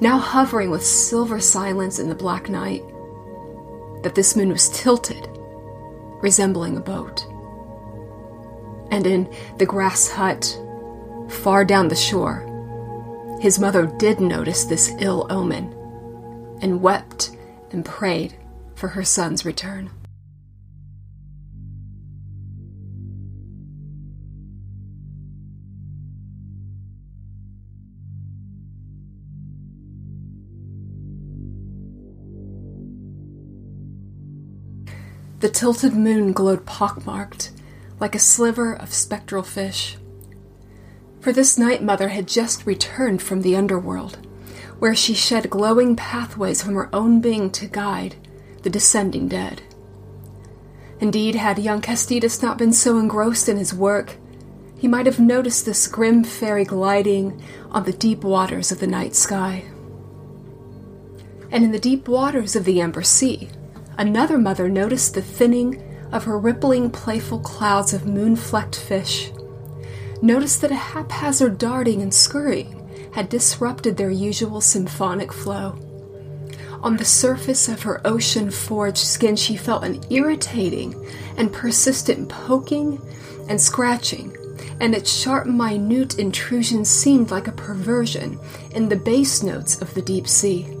now 0.00 0.18
hovering 0.18 0.70
with 0.70 0.84
silver 0.84 1.40
silence 1.40 1.98
in 1.98 2.08
the 2.08 2.14
black 2.14 2.48
night, 2.48 2.84
that 4.02 4.14
this 4.14 4.36
moon 4.36 4.50
was 4.50 4.68
tilted, 4.68 5.28
resembling 6.22 6.76
a 6.76 6.80
boat. 6.80 7.26
And 8.90 9.06
in 9.06 9.30
the 9.58 9.66
grass 9.66 10.08
hut, 10.08 10.58
far 11.28 11.64
down 11.64 11.88
the 11.88 11.96
shore, 11.96 12.48
his 13.40 13.58
mother 13.58 13.86
did 13.98 14.20
notice 14.20 14.64
this 14.64 14.92
ill 14.98 15.26
omen 15.28 15.74
and 16.62 16.80
wept 16.80 17.36
and 17.70 17.84
prayed 17.84 18.34
for 18.74 18.88
her 18.88 19.04
son's 19.04 19.44
return. 19.44 19.90
The 35.42 35.48
tilted 35.48 35.94
moon 35.94 36.30
glowed 36.30 36.64
pockmarked, 36.66 37.50
like 37.98 38.14
a 38.14 38.20
sliver 38.20 38.74
of 38.74 38.94
spectral 38.94 39.42
fish. 39.42 39.96
For 41.18 41.32
this 41.32 41.58
night 41.58 41.82
mother 41.82 42.10
had 42.10 42.28
just 42.28 42.64
returned 42.64 43.20
from 43.22 43.42
the 43.42 43.56
underworld 43.56 44.24
where 44.78 44.94
she 44.94 45.14
shed 45.14 45.50
glowing 45.50 45.96
pathways 45.96 46.62
from 46.62 46.74
her 46.74 46.88
own 46.94 47.20
being 47.20 47.50
to 47.50 47.66
guide 47.66 48.14
the 48.62 48.70
descending 48.70 49.26
dead. 49.26 49.62
Indeed, 51.00 51.34
had 51.34 51.58
young 51.58 51.80
Kastytis 51.80 52.40
not 52.40 52.56
been 52.56 52.72
so 52.72 52.98
engrossed 52.98 53.48
in 53.48 53.56
his 53.56 53.74
work, 53.74 54.18
he 54.78 54.86
might 54.86 55.06
have 55.06 55.18
noticed 55.18 55.64
this 55.64 55.88
grim 55.88 56.22
fairy 56.22 56.64
gliding 56.64 57.42
on 57.72 57.82
the 57.82 57.92
deep 57.92 58.22
waters 58.22 58.70
of 58.70 58.78
the 58.78 58.86
night 58.86 59.16
sky. 59.16 59.64
And 61.50 61.64
in 61.64 61.72
the 61.72 61.80
deep 61.80 62.06
waters 62.06 62.54
of 62.54 62.64
the 62.64 62.80
Amber 62.80 63.02
Sea, 63.02 63.50
another 63.98 64.38
mother 64.38 64.68
noticed 64.68 65.14
the 65.14 65.22
thinning 65.22 65.82
of 66.12 66.24
her 66.24 66.38
rippling, 66.38 66.90
playful 66.90 67.40
clouds 67.40 67.92
of 67.92 68.06
moon 68.06 68.36
flecked 68.36 68.76
fish, 68.76 69.30
noticed 70.20 70.60
that 70.60 70.70
a 70.70 70.76
haphazard 70.76 71.58
darting 71.58 72.02
and 72.02 72.12
scurrying 72.12 72.78
had 73.12 73.28
disrupted 73.28 73.96
their 73.96 74.10
usual 74.10 74.60
symphonic 74.60 75.32
flow. 75.32 75.78
On 76.82 76.96
the 76.96 77.04
surface 77.04 77.68
of 77.68 77.82
her 77.82 78.00
ocean 78.04 78.50
forged 78.50 78.98
skin, 78.98 79.36
she 79.36 79.56
felt 79.56 79.84
an 79.84 80.00
irritating 80.10 80.94
and 81.36 81.52
persistent 81.52 82.28
poking 82.28 83.00
and 83.48 83.60
scratching, 83.60 84.36
and 84.80 84.94
its 84.94 85.12
sharp, 85.12 85.46
minute 85.46 86.18
intrusion 86.18 86.84
seemed 86.84 87.30
like 87.30 87.46
a 87.46 87.52
perversion 87.52 88.38
in 88.74 88.88
the 88.88 88.96
bass 88.96 89.42
notes 89.42 89.80
of 89.80 89.94
the 89.94 90.02
deep 90.02 90.26
sea. 90.26 90.76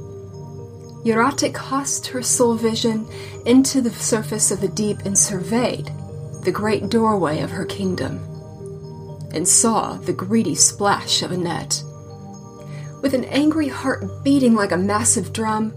Jurate 1.04 1.52
cast 1.52 2.06
her 2.08 2.22
soul 2.22 2.54
vision 2.54 3.08
into 3.44 3.80
the 3.80 3.90
surface 3.90 4.50
of 4.50 4.60
the 4.60 4.68
deep 4.68 5.00
and 5.04 5.18
surveyed 5.18 5.90
the 6.44 6.52
great 6.52 6.88
doorway 6.88 7.40
of 7.40 7.50
her 7.50 7.64
kingdom, 7.64 8.18
and 9.32 9.46
saw 9.46 9.94
the 9.94 10.12
greedy 10.12 10.54
splash 10.54 11.22
of 11.22 11.32
a 11.32 11.36
net. 11.36 11.82
With 13.00 13.14
an 13.14 13.24
angry 13.24 13.68
heart 13.68 14.04
beating 14.22 14.54
like 14.54 14.72
a 14.72 14.76
massive 14.76 15.32
drum, 15.32 15.72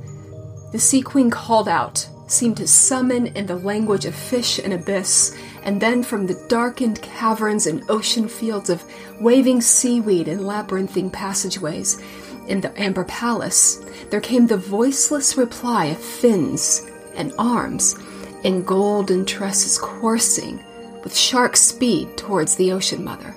the 0.71 0.79
Sea 0.79 1.01
Queen 1.01 1.29
called 1.29 1.67
out, 1.67 2.07
seemed 2.27 2.57
to 2.57 2.67
summon 2.67 3.27
in 3.27 3.45
the 3.45 3.55
language 3.55 4.05
of 4.05 4.15
fish 4.15 4.59
and 4.59 4.73
abyss, 4.73 5.37
and 5.63 5.81
then 5.81 6.03
from 6.03 6.25
the 6.25 6.45
darkened 6.47 7.01
caverns 7.01 7.67
and 7.67 7.83
ocean 7.89 8.27
fields 8.27 8.69
of 8.69 8.83
waving 9.21 9.61
seaweed 9.61 10.27
and 10.27 10.45
labyrinthine 10.45 11.11
passageways 11.11 12.01
in 12.47 12.61
the 12.61 12.79
Amber 12.79 13.03
Palace, 13.05 13.83
there 14.09 14.21
came 14.21 14.47
the 14.47 14.57
voiceless 14.57 15.37
reply 15.37 15.85
of 15.85 15.97
fins 15.97 16.85
and 17.15 17.33
arms 17.37 17.95
in 18.43 18.63
golden 18.63 19.25
tresses 19.25 19.77
coursing 19.77 20.63
with 21.03 21.15
shark 21.15 21.55
speed 21.55 22.15
towards 22.17 22.55
the 22.55 22.71
ocean 22.71 23.03
mother. 23.03 23.35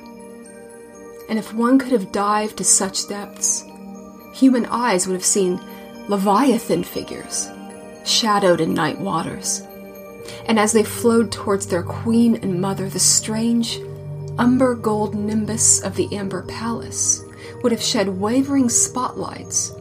And 1.28 1.38
if 1.38 1.52
one 1.52 1.78
could 1.78 1.92
have 1.92 2.12
dived 2.12 2.58
to 2.58 2.64
such 2.64 3.08
depths, 3.08 3.64
human 4.32 4.66
eyes 4.66 5.06
would 5.06 5.14
have 5.14 5.24
seen 5.24 5.60
leviathan 6.08 6.84
figures, 6.84 7.48
shadowed 8.04 8.60
in 8.60 8.72
night 8.72 8.98
waters. 8.98 9.62
And 10.46 10.58
as 10.58 10.72
they 10.72 10.84
flowed 10.84 11.30
towards 11.30 11.66
their 11.66 11.82
queen 11.82 12.36
and 12.36 12.60
mother, 12.60 12.88
the 12.88 12.98
strange 12.98 13.80
umber 14.38 14.74
gold 14.74 15.14
nimbus 15.14 15.82
of 15.82 15.96
the 15.96 16.14
Amber 16.14 16.42
Palace 16.42 17.24
would 17.62 17.72
have 17.72 17.82
shed 17.82 18.08
wavering 18.08 18.68
spotlights 18.68 19.72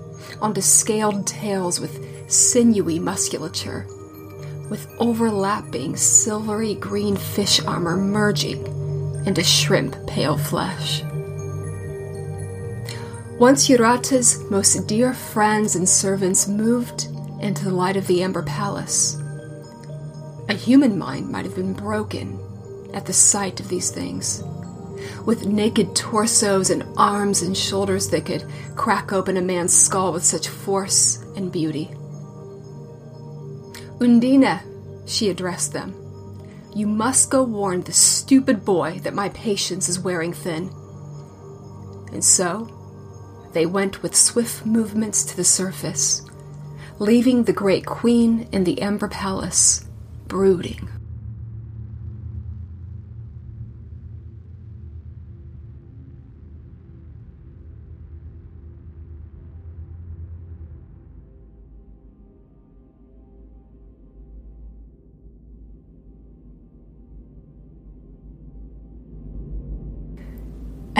onto 0.42 0.62
scaled 0.62 1.26
tails 1.26 1.80
with 1.80 2.32
sinewy 2.32 3.00
musculature, 3.00 3.86
with 4.70 4.88
overlapping 5.00 5.96
silvery 5.96 6.76
green 6.76 7.16
fish 7.16 7.64
armor 7.66 7.98
merging 7.98 8.66
into 9.26 9.44
shrimp 9.44 9.96
pale 10.08 10.38
flesh. 10.38 11.04
Once 13.40 13.68
Jurate's 13.68 14.40
most 14.50 14.88
dear 14.88 15.14
friends 15.14 15.76
and 15.76 15.88
servants 15.88 16.48
moved 16.48 17.08
into 17.40 17.64
the 17.66 17.72
light 17.72 17.96
of 17.96 18.08
the 18.08 18.24
Amber 18.24 18.42
Palace, 18.42 19.16
a 20.50 20.54
human 20.54 20.98
mind 20.98 21.30
might 21.30 21.46
have 21.46 21.56
been 21.56 21.74
broken 21.74 22.40
at 22.94 23.06
the 23.06 23.14
sight 23.14 23.60
of 23.60 23.68
these 23.68 23.92
things. 23.92 24.42
With 25.28 25.46
naked 25.46 25.94
torsos 25.94 26.70
and 26.70 26.86
arms 26.96 27.42
and 27.42 27.56
shoulders 27.56 28.10
that 28.10 28.26
could 28.26 28.46
crack 28.76 29.12
open 29.12 29.36
a 29.36 29.42
man's 29.42 29.78
skull 29.78 30.14
with 30.14 30.24
such 30.24 30.48
force 30.48 31.22
and 31.36 31.52
beauty. 31.52 31.92
Undine, 34.00 34.62
she 35.06 35.30
addressed 35.30 35.74
them, 35.74 35.94
you 36.74 36.86
must 36.88 37.32
go 37.32 37.44
warn 37.44 37.82
the 37.82 37.92
stupid 37.92 38.64
boy 38.64 39.00
that 39.04 39.14
my 39.14 39.30
patience 39.30 39.90
is 39.90 40.00
wearing 40.00 40.32
thin. 40.32 40.70
And 42.14 42.24
so, 42.24 42.70
they 43.52 43.66
went 43.66 44.04
with 44.04 44.16
swift 44.16 44.66
movements 44.66 45.24
to 45.26 45.36
the 45.36 45.44
surface, 45.44 46.22
leaving 47.00 47.44
the 47.44 47.52
great 47.52 47.86
queen 47.86 48.48
in 48.52 48.64
the 48.64 48.82
Amber 48.82 49.08
Palace 49.08 49.86
brooding. 50.28 50.88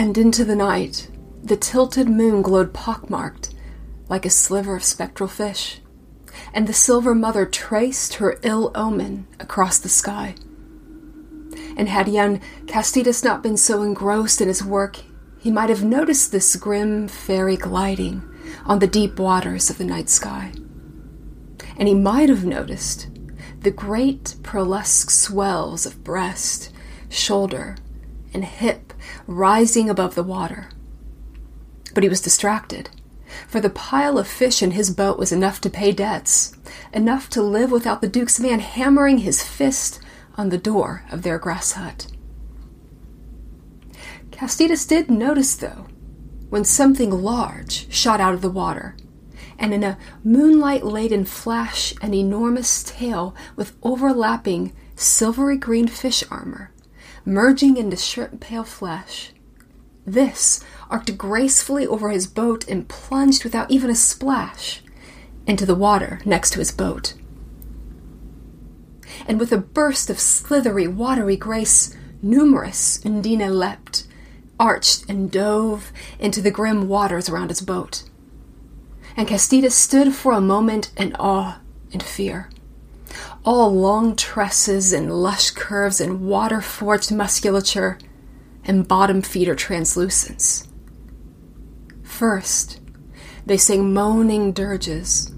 And 0.08 0.16
into 0.16 0.42
the 0.42 0.56
night, 0.56 1.10
the 1.42 1.54
tilted 1.54 2.08
moon 2.08 2.40
glowed 2.40 2.72
pockmarked, 2.72 3.54
like 4.08 4.24
a 4.24 4.30
sliver 4.30 4.74
of 4.74 4.82
spectral 4.82 5.28
fish, 5.28 5.82
and 6.54 6.66
the 6.66 6.72
silver 6.72 7.14
mother 7.14 7.44
traced 7.44 8.14
her 8.14 8.38
ill 8.40 8.72
omen 8.74 9.26
across 9.38 9.78
the 9.78 9.90
sky. 9.90 10.34
And 11.76 11.90
had 11.90 12.08
young 12.08 12.40
Kastytis 12.64 13.22
not 13.22 13.42
been 13.42 13.58
so 13.58 13.82
engrossed 13.82 14.40
in 14.40 14.48
his 14.48 14.64
work, 14.64 14.96
he 15.38 15.50
might 15.50 15.68
have 15.68 15.84
noticed 15.84 16.32
this 16.32 16.56
grim 16.56 17.06
fairy 17.06 17.58
gliding 17.58 18.22
on 18.64 18.78
the 18.78 18.86
deep 18.86 19.18
waters 19.18 19.68
of 19.68 19.76
the 19.76 19.84
night 19.84 20.08
sky. 20.08 20.52
And 21.76 21.86
he 21.86 21.94
might 21.94 22.30
have 22.30 22.46
noticed 22.46 23.08
the 23.60 23.70
great 23.70 24.36
pearlesque 24.42 25.10
swells 25.10 25.84
of 25.84 26.02
breast, 26.02 26.72
shoulder, 27.10 27.76
and 28.32 28.46
hip 28.46 28.87
rising 29.26 29.88
above 29.88 30.14
the 30.14 30.22
water 30.22 30.68
but 31.98 32.04
he 32.04 32.08
was 32.08 32.20
distracted. 32.20 32.90
For 33.48 33.60
the 33.60 33.70
pile 33.70 34.18
of 34.18 34.28
fish 34.28 34.62
in 34.62 34.70
his 34.70 34.90
boat 34.90 35.18
was 35.18 35.32
enough 35.32 35.60
to 35.62 35.68
pay 35.68 35.90
debts, 35.90 36.56
enough 36.92 37.28
to 37.30 37.42
live 37.42 37.72
without 37.72 38.00
the 38.00 38.08
Duke's 38.08 38.38
man 38.38 38.60
hammering 38.60 39.18
his 39.18 39.42
fist 39.42 39.98
on 40.36 40.50
the 40.50 40.58
door 40.58 41.02
of 41.10 41.22
their 41.22 41.40
grass 41.40 41.72
hut. 41.72 42.06
Kastytis 44.30 44.86
did 44.86 45.10
notice, 45.10 45.56
though, 45.56 45.86
when 46.50 46.64
something 46.64 47.10
large 47.10 47.92
shot 47.92 48.20
out 48.20 48.34
of 48.34 48.42
the 48.42 48.48
water, 48.48 48.96
and 49.58 49.74
in 49.74 49.82
a 49.82 49.98
moonlight 50.22 50.84
laden 50.84 51.24
flash, 51.24 51.92
an 52.00 52.14
enormous 52.14 52.84
tail 52.84 53.34
with 53.56 53.76
overlapping 53.82 54.72
silvery 54.94 55.56
green 55.56 55.88
fish 55.88 56.22
armor, 56.30 56.70
merging 57.28 57.76
into 57.76 57.96
shrimp 57.96 58.40
pale 58.40 58.64
flesh. 58.64 59.32
This 60.06 60.64
arced 60.90 61.18
gracefully 61.18 61.86
over 61.86 62.08
his 62.08 62.26
boat 62.26 62.66
and 62.66 62.88
plunged 62.88 63.44
without 63.44 63.70
even 63.70 63.90
a 63.90 63.94
splash 63.94 64.82
into 65.46 65.66
the 65.66 65.74
water 65.74 66.20
next 66.24 66.52
to 66.52 66.58
his 66.58 66.72
boat. 66.72 67.12
And 69.26 69.38
with 69.38 69.52
a 69.52 69.58
burst 69.58 70.08
of 70.08 70.18
slithery, 70.18 70.88
watery 70.88 71.36
grace, 71.36 71.94
numerous 72.22 73.04
Undine 73.04 73.58
leapt, 73.58 74.06
arched, 74.58 75.04
and 75.08 75.30
dove 75.30 75.92
into 76.18 76.40
the 76.40 76.50
grim 76.50 76.88
waters 76.88 77.28
around 77.28 77.50
his 77.50 77.60
boat. 77.60 78.04
And 79.18 79.28
Kastytis 79.28 79.72
stood 79.72 80.14
for 80.14 80.32
a 80.32 80.40
moment 80.40 80.92
in 80.96 81.14
awe 81.16 81.60
and 81.92 82.02
fear. 82.02 82.48
All 83.50 83.72
long 83.72 84.14
tresses 84.14 84.92
and 84.92 85.10
lush 85.10 85.52
curves 85.52 86.02
and 86.02 86.20
water 86.20 86.60
forged 86.60 87.10
musculature 87.10 87.96
and 88.62 88.86
bottom 88.86 89.22
feeder 89.22 89.54
translucence. 89.54 90.68
First, 92.02 92.78
they 93.46 93.56
sang 93.56 93.94
moaning 93.94 94.52
dirges. 94.52 95.34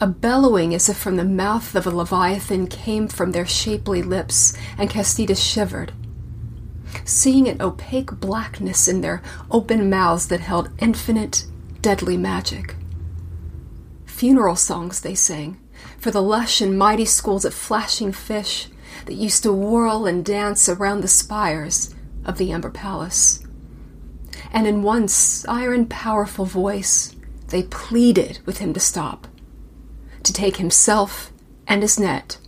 A 0.00 0.08
bellowing 0.08 0.74
as 0.74 0.88
if 0.88 0.96
from 0.96 1.14
the 1.14 1.24
mouth 1.24 1.76
of 1.76 1.86
a 1.86 1.90
leviathan 1.90 2.66
came 2.66 3.06
from 3.06 3.30
their 3.30 3.46
shapely 3.46 4.02
lips, 4.02 4.52
and 4.76 4.90
Kastytis 4.90 5.40
shivered, 5.40 5.92
seeing 7.04 7.46
an 7.46 7.62
opaque 7.62 8.10
blackness 8.18 8.88
in 8.88 9.02
their 9.02 9.22
open 9.52 9.88
mouths 9.88 10.26
that 10.26 10.40
held 10.40 10.70
infinite, 10.80 11.46
deadly 11.80 12.16
magic. 12.16 12.74
Funeral 14.04 14.56
songs 14.56 15.02
they 15.02 15.14
sang, 15.14 15.60
for 16.00 16.10
the 16.10 16.22
lush 16.22 16.60
and 16.60 16.76
mighty 16.76 17.04
schools 17.04 17.44
of 17.44 17.54
flashing 17.54 18.10
fish 18.10 18.68
that 19.06 19.14
used 19.14 19.44
to 19.44 19.52
whirl 19.52 20.06
and 20.06 20.24
dance 20.24 20.68
around 20.68 21.02
the 21.02 21.08
spires 21.08 21.94
of 22.24 22.38
the 22.38 22.50
Amber 22.50 22.70
Palace 22.70 23.44
and 24.52 24.66
in 24.66 24.82
one 24.82 25.08
siren 25.08 25.86
powerful 25.86 26.44
voice, 26.44 27.14
they 27.48 27.62
pleaded 27.64 28.40
with 28.46 28.58
him 28.58 28.72
to 28.74 28.80
stop, 28.80 29.26
to 30.22 30.32
take 30.32 30.56
himself 30.56 31.32
and 31.66 31.82
his 31.82 31.98
net 31.98 32.38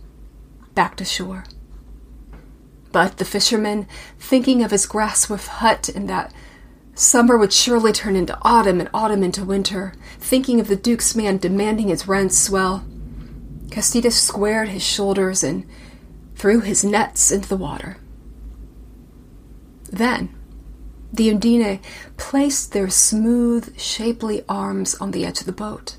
back 0.75 0.95
to 0.97 1.05
shore. 1.05 1.45
But 2.91 3.17
the 3.17 3.25
fisherman, 3.25 3.87
thinking 4.19 4.63
of 4.63 4.71
his 4.71 4.85
grassroof 4.85 5.47
hut 5.47 5.89
and 5.89 6.07
that 6.09 6.33
summer 6.93 7.37
would 7.37 7.53
surely 7.53 7.91
turn 7.91 8.15
into 8.15 8.37
autumn 8.43 8.79
and 8.79 8.89
autumn 8.93 9.23
into 9.23 9.43
winter, 9.43 9.93
thinking 10.19 10.59
of 10.59 10.67
the 10.67 10.75
Duke's 10.75 11.15
man 11.15 11.37
demanding 11.37 11.87
his 11.87 12.07
rents, 12.07 12.49
well, 12.49 12.85
Kastytis 13.73 14.13
squared 14.13 14.69
his 14.69 14.83
shoulders 14.83 15.43
and 15.43 15.65
threw 16.35 16.59
his 16.59 16.83
nets 16.83 17.31
into 17.31 17.49
the 17.49 17.57
water. 17.57 17.97
Then, 19.91 20.29
the 21.11 21.31
Undine 21.31 21.79
placed 22.15 22.71
their 22.71 22.89
smooth, 22.91 23.75
shapely 23.79 24.43
arms 24.47 24.93
on 24.95 25.09
the 25.09 25.25
edge 25.25 25.39
of 25.39 25.47
the 25.47 25.51
boat, 25.51 25.97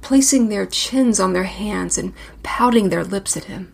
placing 0.00 0.48
their 0.48 0.64
chins 0.64 1.18
on 1.18 1.32
their 1.32 1.44
hands 1.44 1.98
and 1.98 2.14
pouting 2.44 2.88
their 2.88 3.02
lips 3.02 3.36
at 3.36 3.44
him. 3.44 3.72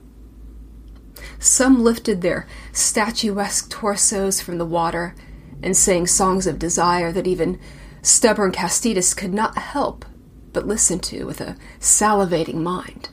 Some 1.38 1.84
lifted 1.84 2.22
their 2.22 2.46
statuesque 2.72 3.68
torsos 3.68 4.40
from 4.40 4.56
the 4.56 4.64
water 4.64 5.14
and 5.62 5.76
sang 5.76 6.06
songs 6.06 6.46
of 6.46 6.58
desire 6.58 7.12
that 7.12 7.26
even 7.26 7.60
stubborn 8.00 8.52
Kastytis 8.52 9.14
could 9.14 9.34
not 9.34 9.58
help 9.58 10.06
but 10.52 10.66
listen 10.66 10.98
to 11.00 11.24
with 11.24 11.40
a 11.40 11.56
salivating 11.80 12.56
mind. 12.56 13.10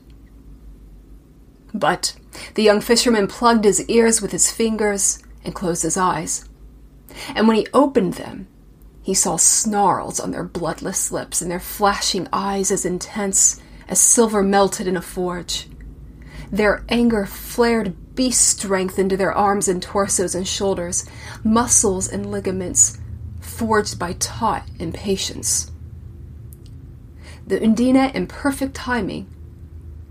But 1.74 2.16
the 2.56 2.64
young 2.64 2.82
fisherman 2.82 3.28
plugged 3.28 3.66
his 3.66 3.84
ears 3.86 4.22
with 4.22 4.32
his 4.32 4.52
fingers 4.52 5.24
and 5.44 5.56
closed 5.56 5.84
his 5.84 5.98
eyes 5.98 6.50
and 7.36 7.48
when 7.48 7.58
he 7.58 7.68
opened 7.74 8.16
them, 8.16 8.48
he 9.02 9.14
saw 9.14 9.38
snarls 9.38 10.20
on 10.20 10.32
their 10.32 10.44
bloodless 10.44 11.12
lips 11.12 11.42
and 11.42 11.50
their 11.50 11.60
flashing 11.60 12.28
eyes 12.32 12.72
as 12.72 12.86
intense 12.86 13.62
as 13.88 14.00
silver 14.00 14.44
melted 14.44 14.88
in 14.88 14.98
a 14.98 15.02
forge. 15.02 15.68
Their 16.52 16.84
anger 16.90 17.26
flared 17.26 18.16
beast 18.16 18.60
strength 18.60 19.00
into 19.00 19.18
their 19.18 19.34
arms 19.34 19.68
and 19.68 19.82
torsos 19.82 20.36
and 20.36 20.48
shoulders, 20.48 21.06
muscles 21.44 22.08
and 22.08 22.30
ligaments 22.30 22.98
forged 23.40 23.98
by 23.98 24.14
taut 24.14 24.64
impatience. 24.80 25.72
The 27.50 27.60
Undina, 27.60 28.14
in 28.14 28.28
perfect 28.28 28.76
timing, 28.76 29.28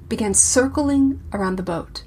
began 0.08 0.34
circling 0.34 1.22
around 1.32 1.56
the 1.56 1.62
boat 1.62 2.02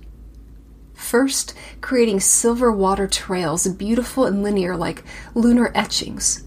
first 0.94 1.54
creating 1.82 2.20
silver 2.20 2.72
water 2.72 3.08
trails, 3.08 3.67
beautiful 3.67 4.26
and 4.26 4.44
linear 4.44 4.78
like 4.78 5.04
lunar 5.34 5.72
etchings. 5.74 6.44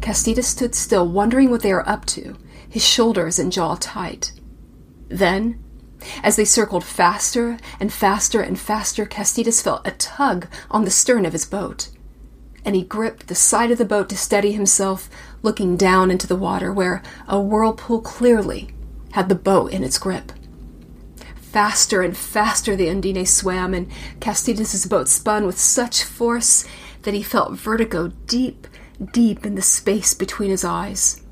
Kastytis 0.00 0.44
stood 0.44 0.74
still, 0.74 1.06
wondering 1.08 1.50
what 1.50 1.62
they 1.62 1.72
were 1.72 1.88
up 1.88 2.06
to, 2.06 2.36
his 2.68 2.86
shoulders 2.86 3.38
and 3.38 3.52
jaw 3.52 3.76
tight. 3.80 4.32
Then, 5.08 5.62
as 6.22 6.36
they 6.36 6.44
circled 6.44 6.84
faster 6.84 7.58
and 7.78 7.92
faster 7.92 8.40
and 8.40 8.58
faster, 8.58 9.04
Kastytis 9.04 9.62
felt 9.62 9.86
a 9.86 9.90
tug 9.90 10.46
on 10.70 10.84
the 10.84 10.90
stern 10.90 11.26
of 11.26 11.32
his 11.32 11.44
boat. 11.44 11.90
and 12.64 12.76
he 12.76 12.82
gripped 12.82 13.26
the 13.26 13.34
side 13.34 13.70
of 13.70 13.78
the 13.78 13.84
boat 13.84 14.08
to 14.10 14.16
steady 14.16 14.52
himself, 14.52 15.08
looking 15.42 15.76
down 15.76 16.10
into 16.10 16.26
the 16.26 16.36
water 16.36 16.72
where 16.72 17.02
a 17.26 17.40
whirlpool 17.40 18.00
clearly 18.00 18.70
had 19.12 19.28
the 19.28 19.34
boat 19.34 19.72
in 19.72 19.82
its 19.82 19.98
grip. 19.98 20.32
Faster 21.36 22.02
and 22.02 22.16
faster 22.16 22.76
the 22.76 22.88
Undine 22.88 23.26
swam, 23.26 23.74
and 23.74 23.90
Kastytis's 24.20 24.86
boat 24.86 25.08
spun 25.08 25.46
with 25.46 25.58
such 25.58 26.04
force 26.04 26.64
that 27.02 27.14
he 27.14 27.22
felt 27.22 27.54
vertigo 27.54 28.12
deep, 28.26 28.68
deep 29.12 29.44
in 29.44 29.56
the 29.56 29.62
space 29.62 30.14
between 30.14 30.50
his 30.50 30.64
eyes. 30.64 31.22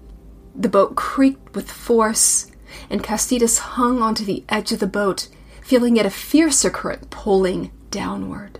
The 0.56 0.68
boat 0.68 0.96
creaked 0.96 1.54
with 1.54 1.70
force, 1.70 2.50
and 2.90 3.04
Kastytis 3.04 3.58
hung 3.58 4.02
onto 4.02 4.24
the 4.24 4.44
edge 4.48 4.72
of 4.72 4.80
the 4.80 4.88
boat, 4.88 5.28
feeling 5.62 5.96
yet 5.96 6.06
a 6.06 6.10
fiercer 6.10 6.70
current 6.70 7.10
pulling 7.10 7.70
downward. 7.90 8.58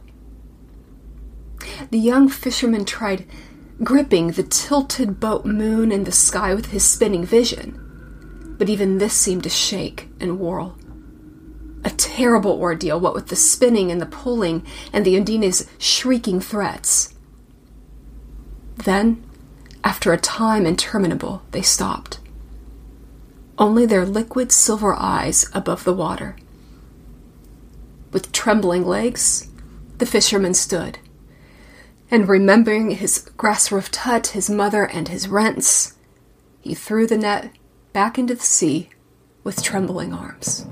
The 1.91 1.99
young 1.99 2.29
fisherman 2.29 2.85
tried 2.85 3.27
gripping 3.83 4.33
the 4.33 4.43
tilted 4.43 5.21
boat 5.21 5.45
moon 5.45 5.93
in 5.93 6.05
the 6.05 6.13
sky 6.13 6.55
with 6.55 6.67
his 6.67 6.85
spinning 6.85 7.25
vision, 7.25 8.55
but 8.59 8.69
even 8.69 8.99
this 8.99 9.15
seemed 9.15 9.45
to 9.45 9.49
shake 9.49 10.09
and 10.19 10.41
whirl. 10.41 10.77
A 11.85 11.91
terrible 11.91 12.53
ordeal, 12.53 12.99
what 12.99 13.15
with 13.15 13.29
the 13.29 13.37
spinning 13.37 13.93
and 13.93 14.01
the 14.01 14.07
pulling 14.07 14.67
and 14.93 15.05
the 15.05 15.17
Undine's 15.17 15.69
shrieking 15.79 16.41
threats. 16.41 17.15
Then, 18.77 19.23
after 19.85 20.13
a 20.13 20.19
time 20.19 20.67
interminable, 20.67 21.43
they 21.53 21.63
stopped. 21.63 22.19
Only 23.59 23.87
their 23.87 24.05
liquid 24.05 24.51
silver 24.51 24.95
eyes 24.95 25.49
above 25.53 25.85
the 25.85 25.95
water. 25.95 26.37
With 28.13 28.33
trembling 28.33 28.85
legs, 28.85 29.49
the 29.99 30.07
fisherman 30.07 30.55
stood, 30.55 30.99
and 32.11 32.29
remembering 32.29 32.93
his 32.93 33.19
grass 33.37 33.71
roofed 33.71 33.97
hut, 33.97 34.29
his 34.29 34.49
mother, 34.49 34.85
and 34.85 35.09
his 35.09 35.29
rents, 35.29 35.95
he 36.61 36.75
threw 36.75 37.07
the 37.07 37.19
net 37.19 37.51
back 37.93 38.19
into 38.19 38.35
the 38.35 38.43
sea 38.43 38.91
with 39.45 39.63
trembling 39.63 40.13
arms. 40.13 40.67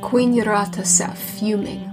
Queen 0.00 0.34
Jurate 0.34 0.86
sat 0.86 1.18
fuming 1.18 1.90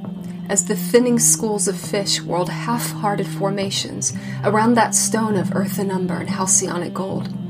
as 0.49 0.65
the 0.65 0.75
thinning 0.75 1.17
schools 1.17 1.67
of 1.67 1.79
fish 1.79 2.21
whirled 2.21 2.49
half 2.49 2.91
hearted 2.91 3.25
formations 3.25 4.13
around 4.43 4.75
that 4.75 4.93
stone 4.93 5.37
of 5.37 5.55
earthen 5.55 5.89
umber 5.89 6.17
and 6.17 6.29
halcyonic 6.29 6.93
gold. 6.93 7.40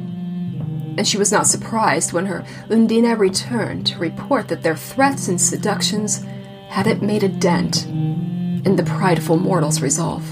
And 0.97 1.07
she 1.07 1.17
was 1.17 1.31
not 1.31 1.47
surprised 1.47 2.13
when 2.13 2.25
her 2.25 2.45
Undine 2.69 3.17
returned 3.17 3.87
to 3.87 3.99
report 3.99 4.47
that 4.49 4.63
their 4.63 4.75
threats 4.75 5.27
and 5.27 5.39
seductions 5.39 6.23
hadn't 6.69 7.01
made 7.01 7.23
a 7.23 7.29
dent 7.29 7.85
in 7.85 8.75
the 8.75 8.83
prideful 8.83 9.37
mortal's 9.37 9.81
resolve. 9.81 10.23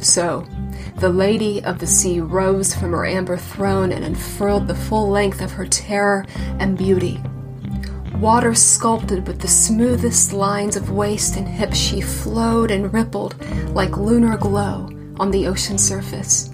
So, 0.00 0.46
the 0.96 1.08
Lady 1.08 1.62
of 1.64 1.78
the 1.78 1.86
Sea 1.86 2.20
rose 2.20 2.74
from 2.74 2.92
her 2.92 3.06
amber 3.06 3.36
throne 3.36 3.92
and 3.92 4.04
unfurled 4.04 4.68
the 4.68 4.74
full 4.74 5.08
length 5.08 5.40
of 5.40 5.52
her 5.52 5.66
terror 5.66 6.26
and 6.58 6.76
beauty 6.76 7.20
Water 8.20 8.52
sculpted 8.52 9.28
with 9.28 9.40
the 9.40 9.46
smoothest 9.46 10.32
lines 10.32 10.74
of 10.74 10.90
waist 10.90 11.36
and 11.36 11.46
hip, 11.46 11.72
she 11.72 12.00
flowed 12.00 12.72
and 12.72 12.92
rippled 12.92 13.36
like 13.68 13.96
lunar 13.96 14.36
glow 14.36 14.90
on 15.20 15.30
the 15.30 15.46
ocean 15.46 15.78
surface. 15.78 16.50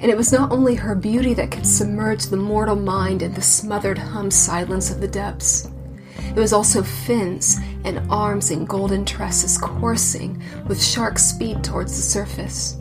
And 0.00 0.10
it 0.10 0.16
was 0.16 0.32
not 0.32 0.52
only 0.52 0.74
her 0.74 0.94
beauty 0.94 1.34
that 1.34 1.50
could 1.50 1.66
submerge 1.66 2.26
the 2.26 2.36
mortal 2.36 2.76
mind 2.76 3.22
in 3.22 3.32
the 3.34 3.42
smothered 3.42 3.98
hum 3.98 4.30
silence 4.30 4.90
of 4.90 5.00
the 5.00 5.08
depths. 5.08 5.68
It 6.18 6.40
was 6.40 6.52
also 6.52 6.82
fins 6.82 7.56
and 7.84 8.00
arms 8.10 8.50
and 8.50 8.68
golden 8.68 9.04
tresses 9.04 9.56
coursing 9.56 10.42
with 10.66 10.82
shark 10.82 11.18
speed 11.18 11.64
towards 11.64 11.96
the 11.96 12.02
surface. 12.02 12.76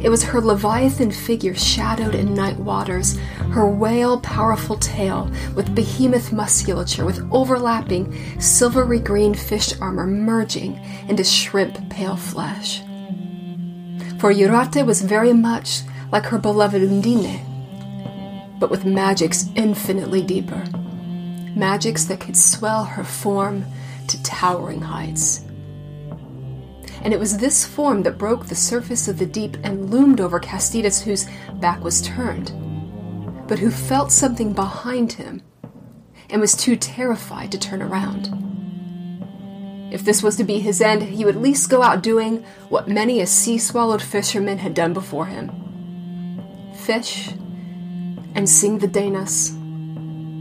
It 0.00 0.08
was 0.08 0.22
her 0.22 0.40
leviathan 0.40 1.10
figure 1.10 1.54
shadowed 1.54 2.14
in 2.14 2.34
night 2.34 2.58
waters, 2.58 3.18
her 3.50 3.66
whale 3.66 4.20
powerful 4.20 4.76
tail 4.76 5.30
with 5.54 5.74
behemoth 5.74 6.32
musculature, 6.32 7.04
with 7.04 7.26
overlapping 7.32 8.40
silvery 8.40 9.00
green 9.00 9.34
fish 9.34 9.72
armor 9.80 10.06
merging 10.06 10.78
into 11.08 11.24
shrimp 11.24 11.90
pale 11.90 12.16
flesh. 12.16 12.82
For 14.18 14.32
Jurate 14.32 14.86
was 14.86 15.02
very 15.02 15.32
much 15.32 15.82
like 16.14 16.26
her 16.26 16.38
beloved 16.38 16.80
Undine, 16.80 18.56
but 18.60 18.70
with 18.70 18.86
magics 18.86 19.50
infinitely 19.56 20.22
deeper. 20.22 20.64
Magics 21.54 22.04
that 22.04 22.20
could 22.20 22.36
swell 22.36 22.84
her 22.84 23.04
form 23.04 23.64
to 24.06 24.22
towering 24.22 24.80
heights 24.80 25.44
and 27.02 27.12
it 27.12 27.20
was 27.20 27.36
this 27.36 27.66
form 27.66 28.02
that 28.04 28.16
broke 28.16 28.46
the 28.46 28.54
surface 28.54 29.08
of 29.08 29.18
the 29.18 29.26
deep 29.26 29.58
and 29.62 29.90
loomed 29.90 30.20
over 30.20 30.40
Kastytis, 30.40 31.02
whose 31.02 31.26
back 31.60 31.84
was 31.84 32.00
turned, 32.00 32.46
but 33.46 33.58
who 33.58 33.70
felt 33.70 34.10
something 34.10 34.54
behind 34.54 35.12
him 35.12 35.42
and 36.30 36.40
was 36.40 36.56
too 36.56 36.76
terrified 36.76 37.52
to 37.52 37.58
turn 37.58 37.82
around. 37.82 38.30
If 39.92 40.02
this 40.02 40.22
was 40.22 40.36
to 40.36 40.44
be 40.44 40.60
his 40.60 40.80
end, 40.80 41.02
he 41.02 41.26
would 41.26 41.36
at 41.36 41.42
least 41.42 41.68
go 41.68 41.82
out 41.82 42.02
doing 42.02 42.42
what 42.70 42.88
many 42.88 43.20
a 43.20 43.26
sea 43.26 43.58
swallowed 43.58 44.00
fisherman 44.00 44.58
had 44.58 44.72
done 44.72 44.94
before 44.94 45.26
him 45.26 45.63
fish 46.84 47.30
and 48.34 48.46
sing 48.48 48.78
the 48.78 48.86
Danas, 48.86 49.52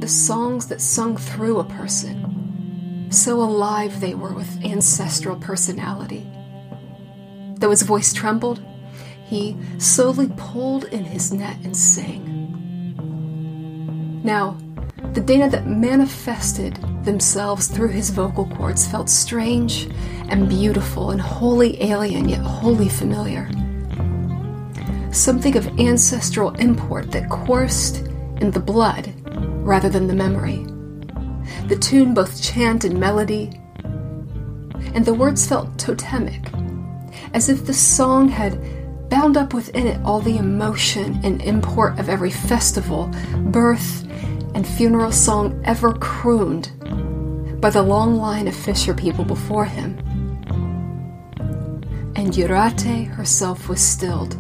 the 0.01 0.07
songs 0.07 0.67
that 0.67 0.81
sung 0.81 1.15
through 1.15 1.59
a 1.59 1.63
person. 1.63 3.07
So 3.11 3.41
alive 3.41 4.01
they 4.01 4.13
were 4.13 4.33
with 4.33 4.65
ancestral 4.65 5.37
personality. 5.37 6.29
Though 7.55 7.69
his 7.69 7.83
voice 7.83 8.11
trembled, 8.11 8.61
he 9.25 9.55
slowly 9.77 10.29
pulled 10.35 10.83
in 10.85 11.05
his 11.05 11.31
net 11.31 11.55
and 11.63 11.77
sang. 11.77 12.21
Now, 14.23 14.57
the 15.13 15.21
Dana 15.21 15.49
that 15.49 15.65
manifested 15.67 16.75
themselves 17.05 17.67
through 17.67 17.89
his 17.89 18.09
vocal 18.09 18.47
cords 18.47 18.85
felt 18.85 19.09
strange 19.09 19.87
and 20.27 20.49
beautiful 20.49 21.11
and 21.11 21.21
wholly 21.21 21.81
alien 21.81 22.27
yet 22.27 22.41
wholly 22.41 22.89
familiar. 22.89 23.49
Something 25.13 25.55
of 25.55 25.79
ancestral 25.79 26.55
import 26.55 27.11
that 27.11 27.29
coursed 27.29 27.97
in 28.41 28.49
the 28.49 28.59
blood 28.59 29.13
rather 29.63 29.87
than 29.87 30.07
the 30.07 30.15
memory. 30.15 30.65
The 31.67 31.77
tune 31.79 32.15
both 32.15 32.41
chant 32.41 32.83
and 32.83 32.99
melody, 32.99 33.51
and 34.95 35.05
the 35.05 35.13
words 35.13 35.47
felt 35.47 35.77
totemic, 35.77 36.51
as 37.33 37.47
if 37.47 37.65
the 37.65 37.75
song 37.75 38.27
had 38.27 38.59
bound 39.09 39.37
up 39.37 39.53
within 39.53 39.85
it 39.85 40.01
all 40.03 40.19
the 40.19 40.37
emotion 40.37 41.19
and 41.23 41.43
import 41.43 41.99
of 41.99 42.09
every 42.09 42.31
festival, 42.31 43.11
birth, 43.51 44.07
and 44.55 44.67
funeral 44.67 45.11
song 45.11 45.61
ever 45.63 45.93
crooned 45.93 46.71
by 47.61 47.69
the 47.69 47.83
long 47.83 48.15
line 48.15 48.47
of 48.47 48.55
fisher 48.55 48.95
people 48.95 49.23
before 49.23 49.65
him. 49.65 49.95
And 52.15 52.33
Jurate 52.33 53.09
herself 53.09 53.69
was 53.69 53.79
stilled. 53.79 54.35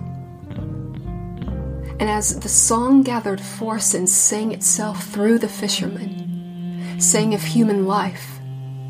And 2.03 2.09
as 2.09 2.37
the 2.37 2.49
song 2.49 3.01
gathered 3.01 3.39
force 3.39 3.93
and 3.93 4.09
sang 4.09 4.51
itself 4.51 5.05
through 5.05 5.39
the 5.39 5.47
fishermen, 5.47 6.99
sang 6.99 7.33
of 7.33 7.41
human 7.41 7.87
life, 7.87 8.39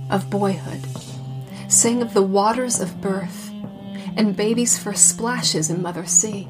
of 0.09 0.31
boyhood, 0.31 0.81
sang 1.67 2.01
of 2.01 2.15
the 2.15 2.23
waters 2.23 2.79
of 2.79 3.01
birth, 3.01 3.51
and 4.17 4.35
babies' 4.35 4.79
first 4.79 5.09
splashes 5.09 5.69
in 5.69 5.83
Mother 5.83 6.07
Sea. 6.07 6.47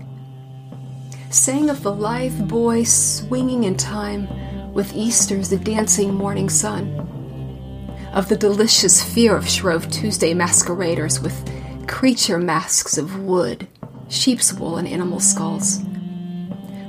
Sang 1.29 1.69
of 1.69 1.83
the 1.83 1.93
lithe 1.93 2.47
boy 2.47 2.83
swinging 2.83 3.65
in 3.65 3.75
time 3.75 4.73
with 4.73 4.95
Easter's 4.95 5.49
dancing 5.49 6.13
morning 6.13 6.49
sun. 6.49 6.97
Of 8.13 8.29
the 8.29 8.37
delicious 8.37 9.03
fear 9.03 9.35
of 9.35 9.49
Shrove 9.49 9.91
Tuesday 9.91 10.33
masqueraders 10.33 11.19
with 11.19 11.45
creature 11.89 12.39
masks 12.39 12.97
of 12.97 13.19
wood, 13.21 13.67
sheep's 14.07 14.53
wool, 14.53 14.77
and 14.77 14.87
animal 14.87 15.19
skulls. 15.19 15.83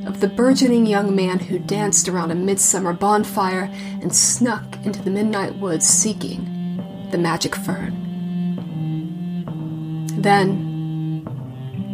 Of 0.06 0.20
the 0.20 0.28
burgeoning 0.28 0.86
young 0.86 1.16
man 1.16 1.38
who 1.38 1.58
danced 1.58 2.08
around 2.08 2.30
a 2.30 2.34
midsummer 2.34 2.92
bonfire 2.92 3.70
and 4.02 4.14
snuck 4.14 4.64
into 4.84 5.02
the 5.02 5.10
midnight 5.10 5.56
woods 5.56 5.86
seeking 5.86 7.08
the 7.10 7.18
magic 7.18 7.56
fern. 7.56 8.00
Then, 10.20 11.24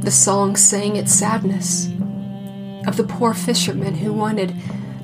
the 0.01 0.11
song 0.11 0.57
sang 0.57 0.96
its 0.96 1.12
sadness 1.12 1.88
of 2.87 2.96
the 2.96 3.05
poor 3.05 3.35
fisherman 3.35 3.94
who 3.94 4.12
wanted 4.12 4.55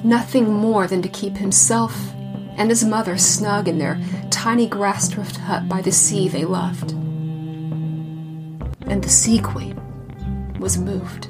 nothing 0.02 0.52
more 0.52 0.86
than 0.86 1.02
to 1.02 1.08
keep 1.08 1.36
himself 1.36 2.12
and 2.56 2.70
his 2.70 2.84
mother 2.84 3.18
snug 3.18 3.68
in 3.68 3.78
their 3.78 4.00
tiny 4.30 4.66
grass 4.66 5.14
roofed 5.14 5.36
hut 5.36 5.68
by 5.68 5.82
the 5.82 5.92
sea 5.92 6.28
they 6.28 6.44
loved. 6.44 6.92
And 8.88 9.02
the 9.02 9.08
Sea 9.08 9.38
Queen 9.38 9.80
was 10.58 10.78
moved. 10.78 11.28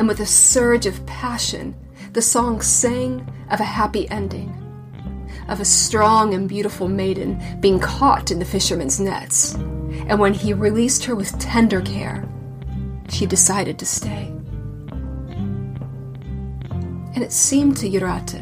And 0.00 0.08
with 0.08 0.20
a 0.20 0.26
surge 0.26 0.86
of 0.86 1.04
passion, 1.04 1.74
the 2.14 2.22
song 2.22 2.62
sang 2.62 3.30
of 3.50 3.60
a 3.60 3.64
happy 3.64 4.08
ending, 4.08 4.48
of 5.46 5.60
a 5.60 5.64
strong 5.66 6.32
and 6.32 6.48
beautiful 6.48 6.88
maiden 6.88 7.38
being 7.60 7.78
caught 7.78 8.30
in 8.30 8.38
the 8.38 8.46
fisherman's 8.46 8.98
nets. 8.98 9.56
And 10.08 10.18
when 10.18 10.32
he 10.32 10.54
released 10.54 11.04
her 11.04 11.14
with 11.14 11.38
tender 11.38 11.82
care, 11.82 12.26
she 13.10 13.26
decided 13.26 13.78
to 13.78 13.84
stay. 13.84 14.32
And 17.14 17.22
it 17.22 17.30
seemed 17.30 17.76
to 17.76 17.90
Jurate 17.90 18.40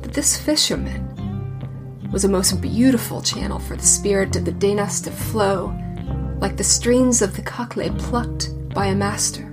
that 0.00 0.14
this 0.14 0.38
fisherman 0.38 2.08
was 2.10 2.24
a 2.24 2.28
most 2.28 2.58
beautiful 2.62 3.20
channel 3.20 3.58
for 3.58 3.76
the 3.76 3.84
spirit 3.84 4.34
of 4.34 4.46
the 4.46 4.52
Denas 4.52 5.02
to 5.02 5.10
flow, 5.10 5.78
like 6.40 6.56
the 6.56 6.64
strings 6.64 7.20
of 7.20 7.36
the 7.36 7.42
Kakle 7.42 7.98
plucked 7.98 8.48
by 8.70 8.86
a 8.86 8.94
master. 8.94 9.49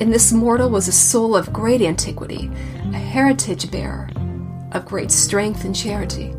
In 0.00 0.08
this 0.08 0.32
mortal 0.32 0.70
was 0.70 0.88
a 0.88 0.92
soul 0.92 1.36
of 1.36 1.52
great 1.52 1.82
antiquity, 1.82 2.50
a 2.94 2.96
heritage 2.96 3.70
bearer 3.70 4.08
of 4.72 4.86
great 4.86 5.10
strength 5.10 5.66
and 5.66 5.76
charity. 5.76 6.34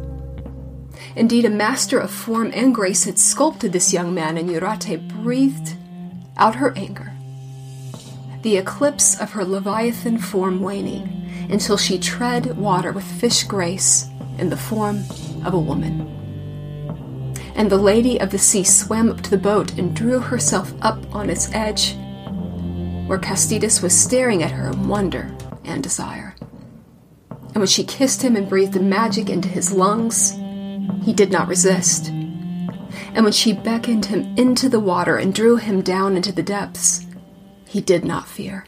Indeed, 1.15 1.45
a 1.45 1.49
master 1.51 1.99
of 1.99 2.09
form 2.09 2.49
and 2.55 2.73
grace 2.73 3.03
had 3.03 3.19
sculpted 3.19 3.71
this 3.71 3.93
young 3.93 4.15
man, 4.15 4.39
and 4.39 4.49
Jurate 4.49 5.07
breathed 5.07 5.75
out 6.37 6.55
her 6.55 6.75
anger. 6.75 7.13
The 8.41 8.57
eclipse 8.57 9.21
of 9.21 9.33
her 9.33 9.45
leviathan 9.45 10.17
form 10.17 10.61
waning 10.61 11.29
until 11.51 11.77
she 11.77 11.99
tread 11.99 12.57
water 12.57 12.91
with 12.91 13.03
fish 13.03 13.43
grace 13.43 14.07
in 14.39 14.49
the 14.49 14.57
form 14.57 15.03
of 15.45 15.53
a 15.53 15.59
woman. 15.59 16.07
And 17.53 17.69
the 17.69 17.77
lady 17.77 18.19
of 18.19 18.31
the 18.31 18.39
sea 18.39 18.63
swam 18.63 19.11
up 19.11 19.21
to 19.21 19.29
the 19.29 19.37
boat 19.37 19.77
and 19.77 19.95
drew 19.95 20.19
herself 20.19 20.73
up 20.81 21.13
on 21.13 21.29
its 21.29 21.53
edge, 21.53 21.95
where 23.11 23.19
Kastytis 23.19 23.83
was 23.83 23.91
staring 23.93 24.41
at 24.41 24.51
her 24.51 24.69
in 24.69 24.87
wonder 24.87 25.35
and 25.65 25.83
desire. 25.83 26.33
And 27.29 27.57
when 27.57 27.67
she 27.67 27.83
kissed 27.83 28.21
him 28.21 28.37
and 28.37 28.47
breathed 28.47 28.71
the 28.71 28.79
magic 28.79 29.29
into 29.29 29.49
his 29.49 29.73
lungs, 29.73 30.31
he 31.03 31.11
did 31.11 31.29
not 31.29 31.49
resist. 31.49 32.07
And 32.07 33.25
when 33.25 33.33
she 33.33 33.51
beckoned 33.51 34.05
him 34.05 34.33
into 34.37 34.69
the 34.69 34.79
water 34.79 35.17
and 35.17 35.35
drew 35.35 35.57
him 35.57 35.81
down 35.81 36.15
into 36.15 36.31
the 36.31 36.41
depths, 36.41 37.05
he 37.67 37.81
did 37.81 38.05
not 38.05 38.29
fear. 38.29 38.65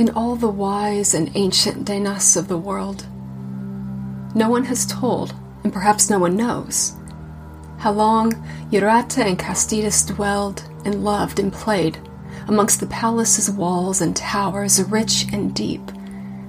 In 0.00 0.08
all 0.08 0.34
the 0.34 0.48
wise 0.48 1.12
and 1.12 1.30
ancient 1.34 1.84
Denas 1.84 2.34
of 2.34 2.48
the 2.48 2.56
world, 2.56 3.04
no 4.34 4.48
one 4.48 4.64
has 4.64 4.86
told, 4.86 5.34
and 5.62 5.70
perhaps 5.70 6.08
no 6.08 6.18
one 6.18 6.38
knows, 6.38 6.94
how 7.76 7.92
long 7.92 8.32
Jurate 8.72 9.18
and 9.18 9.38
Kastytis 9.38 10.06
dwelled 10.06 10.64
and 10.86 11.04
loved 11.04 11.38
and 11.38 11.52
played 11.52 11.98
amongst 12.48 12.80
the 12.80 12.86
palace's 12.86 13.50
walls 13.50 14.00
and 14.00 14.16
towers, 14.16 14.82
rich 14.84 15.26
and 15.34 15.54
deep, 15.54 15.82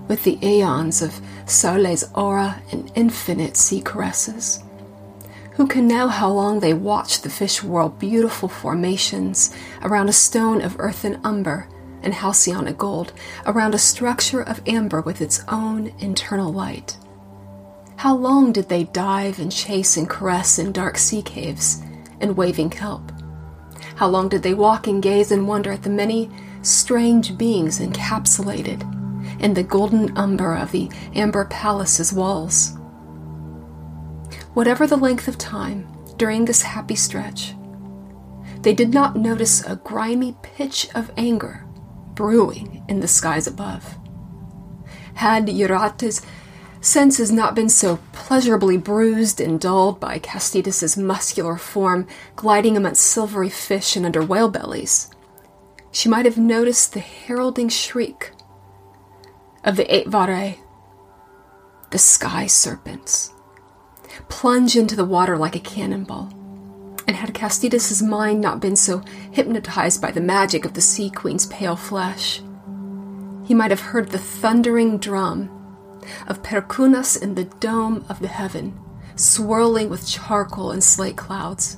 with 0.07 0.23
the 0.23 0.39
aeons 0.41 1.01
of 1.01 1.19
Saule's 1.45 2.05
aura 2.15 2.61
and 2.71 2.89
infinite 2.95 3.57
sea 3.57 3.81
caresses. 3.81 4.63
Who 5.55 5.67
can 5.67 5.89
know 5.89 6.07
how 6.07 6.31
long 6.31 6.61
they 6.61 6.73
watched 6.73 7.23
the 7.23 7.29
fish 7.29 7.61
world 7.61 7.99
beautiful 7.99 8.47
formations 8.47 9.53
around 9.81 10.07
a 10.07 10.13
stone 10.13 10.61
of 10.61 10.79
earthen 10.79 11.19
umber 11.25 11.67
and 12.01 12.13
halcyonic 12.13 12.77
gold 12.77 13.13
around 13.45 13.75
a 13.75 13.79
structure 13.79 14.41
of 14.41 14.61
amber 14.67 15.01
with 15.01 15.21
its 15.21 15.43
own 15.47 15.93
internal 15.99 16.51
light. 16.51 16.97
How 17.97 18.15
long 18.15 18.51
did 18.51 18.67
they 18.69 18.85
dive 18.85 19.39
and 19.39 19.51
chase 19.51 19.95
and 19.95 20.09
caress 20.09 20.57
in 20.57 20.71
dark 20.71 20.97
sea 20.97 21.21
caves 21.21 21.81
and 22.19 22.35
waving 22.35 22.71
kelp? 22.71 23.11
How 23.95 24.07
long 24.07 24.29
did 24.29 24.41
they 24.41 24.55
walk 24.55 24.87
and 24.87 25.03
gaze 25.03 25.31
and 25.31 25.47
wonder 25.47 25.71
at 25.71 25.83
the 25.83 25.89
many 25.89 26.29
strange 26.63 27.37
beings 27.37 27.79
encapsulated 27.79 28.81
in 29.39 29.53
the 29.53 29.63
golden 29.63 30.17
umber 30.17 30.55
of 30.55 30.71
the 30.71 30.89
amber 31.13 31.45
palace's 31.45 32.11
walls? 32.11 32.75
Whatever 34.53 34.87
the 34.87 34.97
length 34.97 35.27
of 35.27 35.37
time 35.37 35.87
during 36.17 36.45
this 36.45 36.63
happy 36.63 36.95
stretch, 36.95 37.53
they 38.61 38.73
did 38.73 38.93
not 38.93 39.15
notice 39.15 39.63
a 39.65 39.75
grimy 39.75 40.35
pitch 40.41 40.87
of 40.95 41.11
anger 41.17 41.65
brewing 42.21 42.85
in 42.87 42.99
the 42.99 43.07
skies 43.07 43.47
above. 43.47 43.97
Had 45.15 45.47
Jurate's 45.47 46.21
senses 46.79 47.31
not 47.31 47.55
been 47.55 47.67
so 47.67 47.97
pleasurably 48.11 48.77
bruised 48.77 49.41
and 49.41 49.59
dulled 49.59 49.99
by 49.99 50.19
Kastytis's 50.19 50.95
muscular 50.95 51.57
form 51.57 52.05
gliding 52.35 52.77
amongst 52.77 53.01
silvery 53.01 53.49
fish 53.49 53.95
and 53.95 54.05
under 54.05 54.23
whale 54.23 54.49
bellies, 54.49 55.09
she 55.89 56.09
might 56.09 56.25
have 56.25 56.37
noticed 56.37 56.93
the 56.93 56.99
heralding 56.99 57.69
shriek 57.69 58.33
of 59.63 59.75
the 59.75 59.91
eight 59.91 60.11
the 60.11 61.97
sky 61.97 62.45
serpents, 62.45 63.33
plunge 64.29 64.75
into 64.75 64.95
the 64.95 65.05
water 65.05 65.39
like 65.39 65.55
a 65.55 65.59
cannonball 65.59 66.31
and 67.07 67.15
had 67.15 67.33
Kastytis's 67.33 68.01
mind 68.01 68.41
not 68.41 68.59
been 68.59 68.75
so 68.75 69.03
hypnotized 69.31 70.01
by 70.01 70.11
the 70.11 70.21
magic 70.21 70.65
of 70.65 70.73
the 70.73 70.81
Sea 70.81 71.09
Queen's 71.09 71.45
pale 71.47 71.75
flesh, 71.75 72.41
he 73.45 73.53
might 73.53 73.71
have 73.71 73.81
heard 73.81 74.09
the 74.09 74.19
thundering 74.19 74.97
drum 74.97 75.49
of 76.27 76.41
Perkunas 76.43 77.21
in 77.21 77.35
the 77.35 77.45
dome 77.45 78.05
of 78.07 78.19
the 78.19 78.27
heaven, 78.27 78.79
swirling 79.15 79.89
with 79.89 80.07
charcoal 80.07 80.71
and 80.71 80.83
slate 80.83 81.17
clouds. 81.17 81.77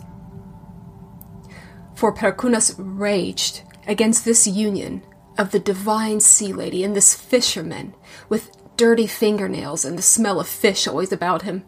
For 1.96 2.14
Perkunas 2.14 2.76
raged 2.78 3.64
against 3.88 4.26
this 4.26 4.48
union 4.48 5.04
of 5.38 5.52
the 5.52 5.60
divine 5.60 6.20
sea 6.20 6.54
lady 6.54 6.84
and 6.84 6.96
this 6.96 7.16
fisherman 7.16 7.96
with 8.30 8.56
dirty 8.78 9.08
fingernails 9.08 9.86
and 9.86 9.98
the 9.98 10.04
smell 10.04 10.40
of 10.40 10.48
fish 10.48 10.88
always 10.88 11.12
about 11.12 11.44
him. 11.44 11.64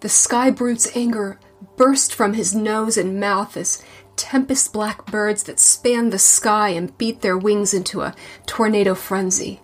The 0.00 0.08
sky 0.08 0.50
brute's 0.50 0.94
anger 0.96 1.38
burst 1.80 2.14
from 2.14 2.34
his 2.34 2.54
nose 2.54 2.98
and 2.98 3.18
mouth 3.18 3.56
as 3.56 3.82
tempest 4.14 4.70
black 4.70 5.06
birds 5.06 5.44
that 5.44 5.58
span 5.58 6.10
the 6.10 6.18
sky 6.18 6.68
and 6.68 6.98
beat 6.98 7.22
their 7.22 7.38
wings 7.38 7.72
into 7.72 8.02
a 8.02 8.14
tornado 8.44 8.94
frenzy. 8.94 9.62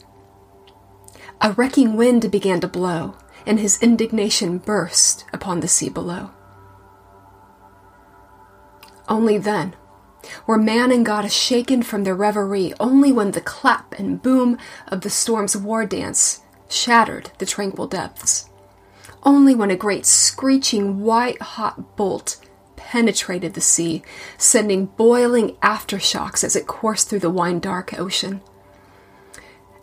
A 1.42 1.52
wrecking 1.52 1.94
wind 1.94 2.30
began 2.32 2.58
to 2.60 2.68
blow, 2.68 3.18
and 3.44 3.60
his 3.60 3.82
indignation 3.82 4.56
burst 4.56 5.26
upon 5.30 5.60
the 5.60 5.68
sea 5.68 5.90
below. 5.90 6.30
Only 9.10 9.36
then 9.36 9.76
were 10.46 10.56
man 10.56 10.90
and 10.90 11.04
goddess 11.04 11.34
shaken 11.34 11.82
from 11.82 12.04
their 12.04 12.16
reverie, 12.16 12.72
only 12.80 13.12
when 13.12 13.32
the 13.32 13.42
clap 13.42 13.92
and 13.98 14.22
boom 14.22 14.56
of 14.88 15.02
the 15.02 15.10
storm's 15.10 15.54
war 15.54 15.84
dance 15.84 16.40
shattered 16.70 17.30
the 17.36 17.44
tranquil 17.44 17.86
depths 17.86 18.48
only 19.26 19.56
when 19.56 19.72
a 19.72 19.76
great 19.76 20.06
screeching 20.06 21.00
white 21.00 21.42
hot 21.42 21.96
bolt 21.96 22.36
penetrated 22.76 23.54
the 23.54 23.60
sea, 23.60 24.02
sending 24.38 24.86
boiling 24.86 25.56
aftershocks 25.56 26.44
as 26.44 26.54
it 26.54 26.68
coursed 26.68 27.10
through 27.10 27.18
the 27.18 27.28
wine 27.28 27.58
dark 27.58 27.98
ocean. 27.98 28.40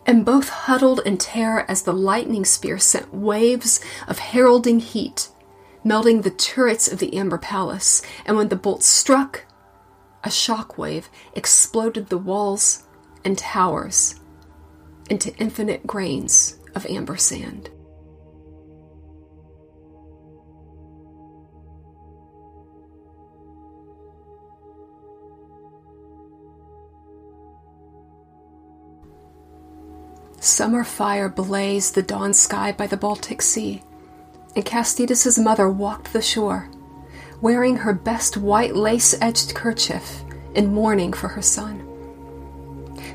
And 0.06 0.24
both 0.24 0.48
huddled 0.48 1.00
in 1.04 1.18
terror 1.18 1.64
as 1.68 1.82
the 1.82 1.92
lightning 1.92 2.46
spear 2.46 2.78
sent 2.78 3.14
waves 3.14 3.80
of 4.08 4.18
heralding 4.18 4.80
heat, 4.80 5.28
melting 5.84 6.22
the 6.22 6.30
turrets 6.30 6.90
of 6.90 6.98
the 6.98 7.16
Amber 7.16 7.38
Palace, 7.38 8.02
and 8.24 8.36
when 8.36 8.48
the 8.48 8.56
bolt 8.56 8.82
struck, 8.82 9.44
a 10.22 10.30
shock 10.30 10.78
wave 10.78 11.10
exploded 11.34 12.08
the 12.08 12.18
walls 12.18 12.84
and 13.24 13.36
towers 13.36 14.20
into 15.10 15.36
infinite 15.36 15.86
grains 15.86 16.58
of 16.74 16.86
amber 16.86 17.18
sand. 17.18 17.68
Summer 30.44 30.84
fire 30.84 31.30
blazed 31.30 31.94
the 31.94 32.02
dawn 32.02 32.34
sky 32.34 32.70
by 32.70 32.86
the 32.86 32.98
Baltic 32.98 33.40
Sea, 33.40 33.82
and 34.54 34.62
Kastytis's 34.62 35.38
mother 35.38 35.70
walked 35.70 36.12
the 36.12 36.20
shore, 36.20 36.68
wearing 37.40 37.76
her 37.76 37.94
best 37.94 38.36
white 38.36 38.76
lace-edged 38.76 39.54
kerchief 39.54 40.22
in 40.54 40.74
mourning 40.74 41.14
for 41.14 41.28
her 41.28 41.40
son. 41.40 41.80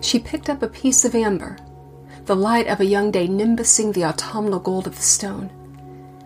She 0.01 0.17
picked 0.17 0.49
up 0.49 0.63
a 0.63 0.67
piece 0.67 1.05
of 1.05 1.13
amber, 1.13 1.57
the 2.25 2.35
light 2.35 2.65
of 2.65 2.79
a 2.79 2.85
young 2.85 3.11
day 3.11 3.27
nimbusing 3.27 3.93
the 3.93 4.05
autumnal 4.05 4.59
gold 4.59 4.87
of 4.87 4.95
the 4.95 5.03
stone, 5.03 5.51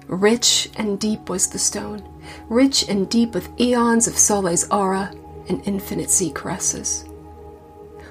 Rich 0.07 0.69
and 0.77 0.97
deep 0.97 1.29
was 1.29 1.47
the 1.47 1.59
stone, 1.59 2.07
rich 2.47 2.87
and 2.87 3.09
deep 3.09 3.33
with 3.33 3.49
eons 3.59 4.07
of 4.07 4.17
Saule's 4.17 4.69
aura 4.69 5.11
and 5.49 5.61
infinite 5.65 6.09
sea 6.09 6.31
caresses. 6.31 7.03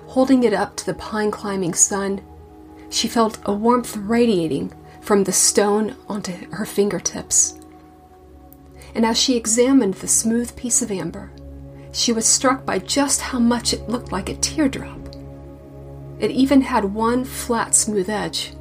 Holding 0.08 0.44
it 0.44 0.52
up 0.52 0.76
to 0.76 0.84
the 0.84 0.94
pine 0.94 1.30
climbing 1.30 1.72
sun, 1.72 2.20
she 2.92 3.08
felt 3.08 3.38
a 3.44 3.52
warmth 3.52 3.96
radiating 3.96 4.72
from 5.00 5.24
the 5.24 5.32
stone 5.32 5.96
onto 6.08 6.32
her 6.52 6.66
fingertips. 6.66 7.58
And 8.94 9.06
as 9.06 9.18
she 9.18 9.36
examined 9.36 9.94
the 9.94 10.08
smooth 10.08 10.54
piece 10.54 10.82
of 10.82 10.90
amber, 10.90 11.32
she 11.92 12.12
was 12.12 12.26
struck 12.26 12.64
by 12.66 12.78
just 12.78 13.20
how 13.20 13.38
much 13.38 13.72
it 13.72 13.88
looked 13.88 14.12
like 14.12 14.28
a 14.28 14.36
teardrop. 14.36 14.98
It 16.20 16.30
even 16.30 16.60
had 16.60 16.84
one 16.84 17.24
flat, 17.24 17.74
smooth 17.74 18.08
edge, 18.08 18.52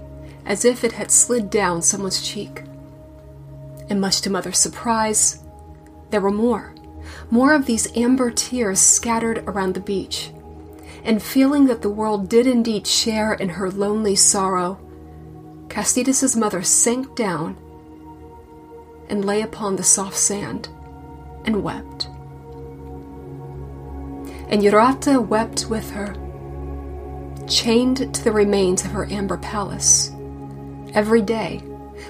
as 0.46 0.66
if 0.66 0.84
it 0.84 0.94
had 0.94 1.12
slid 1.12 1.50
down 1.50 1.82
someone's 1.82 2.26
cheek. 2.26 2.64
And 3.90 4.00
much 4.00 4.22
to 4.22 4.30
Mother's 4.30 4.58
surprise, 4.58 5.44
there 6.10 6.22
were 6.22 6.32
more. 6.32 6.74
More 7.30 7.54
of 7.54 7.66
these 7.66 7.96
amber 7.96 8.32
tears 8.32 8.80
scattered 8.80 9.40
around 9.40 9.74
the 9.74 9.82
beach. 9.82 10.32
And 11.04 11.22
feeling 11.22 11.66
that 11.66 11.82
the 11.82 11.90
world 11.90 12.30
did 12.30 12.46
indeed 12.46 12.86
share 12.86 13.34
in 13.34 13.50
her 13.50 13.72
lonely 13.72 14.16
sorrow, 14.16 14.80
Kastytis's 15.68 16.36
mother 16.36 16.62
sank 16.62 17.16
down 17.16 17.58
and 19.10 19.26
lay 19.26 19.42
upon 19.42 19.76
the 19.76 19.84
soft 19.84 20.18
sand 20.18 20.70
and 21.46 21.64
wept. 21.64 22.08
And 24.50 24.62
Jurate 24.62 25.28
wept 25.28 25.70
with 25.70 25.90
her, 25.92 26.14
chained 27.48 28.14
to 28.14 28.24
the 28.24 28.32
remains 28.32 28.86
of 28.86 28.92
her 28.92 29.06
amber 29.12 29.38
palace, 29.38 30.12
every 30.94 31.22
day 31.22 31.64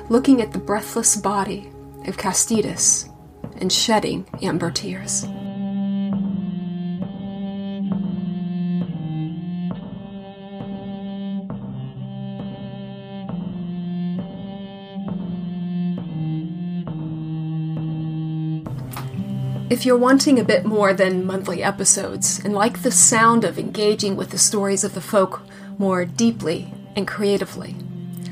looking 0.10 0.42
at 0.42 0.52
the 0.52 0.60
breathless 0.60 1.16
body 1.16 1.72
of 2.08 2.18
Castidas 2.18 3.10
and 3.58 3.72
shedding 3.72 4.26
amber 4.42 4.72
tears. 4.72 5.26
If 19.82 19.88
you're 19.88 19.98
wanting 19.98 20.38
a 20.38 20.44
bit 20.44 20.64
more 20.64 20.94
than 20.94 21.26
monthly 21.26 21.64
episodes 21.64 22.38
and 22.46 22.54
like 22.54 22.84
the 22.84 22.92
sound 22.92 23.44
of 23.44 23.58
engaging 23.58 24.16
with 24.16 24.30
the 24.30 24.38
stories 24.38 24.84
of 24.84 24.94
the 24.94 25.02
folk 25.02 25.42
more 25.80 26.06
deeply 26.06 26.72
and 26.96 27.08
creatively, 27.08 27.76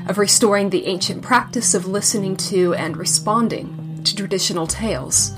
of 0.06 0.16
restoring 0.16 0.70
the 0.70 0.86
ancient 0.86 1.22
practice 1.22 1.74
of 1.74 1.88
listening 1.88 2.36
to 2.36 2.72
and 2.74 2.96
responding 2.96 4.00
to 4.04 4.14
traditional 4.14 4.68
tales, 4.68 5.32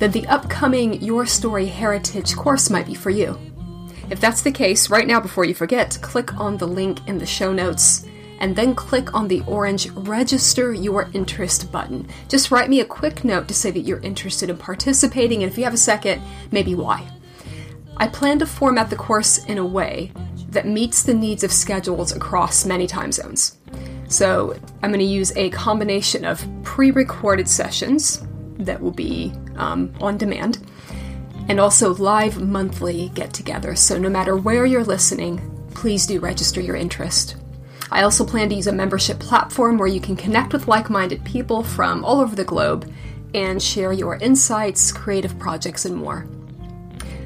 then 0.00 0.10
the 0.10 0.26
upcoming 0.26 1.00
Your 1.00 1.24
Story 1.24 1.64
Heritage 1.64 2.36
course 2.36 2.68
might 2.68 2.84
be 2.84 2.94
for 2.94 3.08
you. 3.08 3.38
If 4.10 4.20
that's 4.20 4.42
the 4.42 4.52
case, 4.52 4.90
right 4.90 5.06
now 5.06 5.18
before 5.18 5.46
you 5.46 5.54
forget, 5.54 5.96
click 6.02 6.38
on 6.38 6.58
the 6.58 6.68
link 6.68 6.98
in 7.08 7.16
the 7.16 7.24
show 7.24 7.54
notes 7.54 8.04
and 8.38 8.56
then 8.56 8.74
click 8.74 9.14
on 9.14 9.28
the 9.28 9.42
orange 9.46 9.90
Register 9.90 10.72
Your 10.72 11.10
Interest 11.12 11.70
button. 11.70 12.08
Just 12.28 12.50
write 12.50 12.70
me 12.70 12.80
a 12.80 12.84
quick 12.84 13.24
note 13.24 13.48
to 13.48 13.54
say 13.54 13.70
that 13.70 13.80
you're 13.80 14.00
interested 14.00 14.50
in 14.50 14.56
participating, 14.56 15.42
and 15.42 15.50
if 15.50 15.58
you 15.58 15.64
have 15.64 15.74
a 15.74 15.78
second, 15.78 16.22
maybe 16.50 16.74
why. 16.74 17.08
I 17.96 18.06
plan 18.08 18.38
to 18.38 18.46
format 18.46 18.90
the 18.90 18.96
course 18.96 19.44
in 19.44 19.58
a 19.58 19.66
way 19.66 20.12
that 20.50 20.66
meets 20.66 21.02
the 21.02 21.14
needs 21.14 21.44
of 21.44 21.52
schedules 21.52 22.12
across 22.12 22.64
many 22.64 22.86
time 22.86 23.12
zones. 23.12 23.58
So 24.08 24.56
I'm 24.82 24.90
going 24.90 25.00
to 25.00 25.04
use 25.04 25.32
a 25.36 25.50
combination 25.50 26.24
of 26.24 26.46
pre 26.62 26.90
recorded 26.90 27.48
sessions 27.48 28.24
that 28.58 28.80
will 28.80 28.92
be 28.92 29.32
um, 29.56 29.92
on 30.00 30.16
demand 30.16 30.58
and 31.48 31.58
also 31.58 31.94
live 31.94 32.40
monthly 32.40 33.10
get 33.10 33.30
togethers. 33.30 33.78
So 33.78 33.98
no 33.98 34.08
matter 34.08 34.36
where 34.36 34.66
you're 34.66 34.84
listening, 34.84 35.40
please 35.74 36.06
do 36.06 36.20
register 36.20 36.60
your 36.60 36.76
interest. 36.76 37.36
I 37.90 38.02
also 38.02 38.24
plan 38.24 38.48
to 38.50 38.54
use 38.54 38.66
a 38.66 38.72
membership 38.72 39.18
platform 39.18 39.78
where 39.78 39.88
you 39.88 40.00
can 40.00 40.16
connect 40.16 40.52
with 40.52 40.68
like 40.68 40.90
minded 40.90 41.24
people 41.24 41.62
from 41.62 42.04
all 42.04 42.20
over 42.20 42.36
the 42.36 42.44
globe 42.44 42.90
and 43.34 43.62
share 43.62 43.92
your 43.92 44.16
insights, 44.16 44.92
creative 44.92 45.38
projects, 45.38 45.84
and 45.84 45.96
more. 45.96 46.26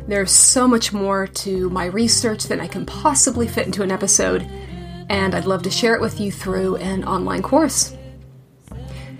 There's 0.07 0.33
so 0.33 0.67
much 0.67 0.93
more 0.93 1.27
to 1.27 1.71
my 1.71 1.87
research 1.87 2.45
than 2.45 2.61
I 2.61 2.67
can 2.67 2.85
possibly 2.85 3.47
fit 3.47 3.67
into 3.67 3.83
an 3.83 3.93
episode, 3.93 4.43
and 5.09 5.35
I'd 5.35 5.47
love 5.47 5.63
to 5.63 5.71
share 5.71 5.95
it 5.95 6.01
with 6.01 6.21
you 6.21 6.33
through 6.33 6.77
an 6.77 7.05
online 7.05 7.43
course. 7.43 7.97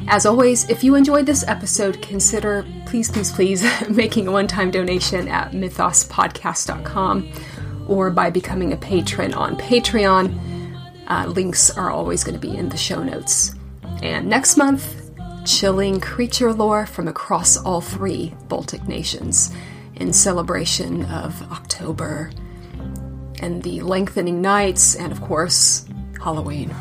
As 0.09 0.27
always, 0.27 0.69
if 0.69 0.83
you 0.83 0.97
enjoyed 0.97 1.27
this 1.27 1.47
episode, 1.47 2.03
consider, 2.03 2.67
please, 2.87 3.09
please, 3.11 3.31
please, 3.31 3.65
making 3.89 4.27
a 4.27 4.33
one 4.33 4.49
time 4.49 4.71
donation 4.71 5.29
at 5.29 5.53
mythospodcast.com 5.53 7.33
or 7.89 8.11
by 8.11 8.31
becoming 8.31 8.73
a 8.73 8.77
patron 8.77 9.33
on 9.35 9.57
Patreon. 9.57 10.52
Uh, 11.13 11.27
links 11.27 11.69
are 11.69 11.91
always 11.91 12.25
going 12.25 12.35
to 12.35 12.41
be 12.41 12.57
in 12.57 12.71
the 12.71 12.77
show 12.79 13.03
notes. 13.03 13.55
And 14.03 14.29
next 14.31 14.57
month, 14.57 15.11
chilling 15.45 16.01
creature 16.01 16.55
lore 16.55 16.87
from 16.87 17.07
across 17.07 17.59
all 17.59 17.83
three 17.83 18.35
Baltic 18.49 18.89
nations 18.89 19.55
in 19.97 20.15
celebration 20.15 21.05
of 21.05 21.43
October 21.53 22.31
and 23.41 23.63
the 23.63 23.83
lengthening 23.83 24.41
nights, 24.41 24.95
and 24.95 25.13
of 25.13 25.21
course, 25.21 25.85
Halloween. 26.19 26.75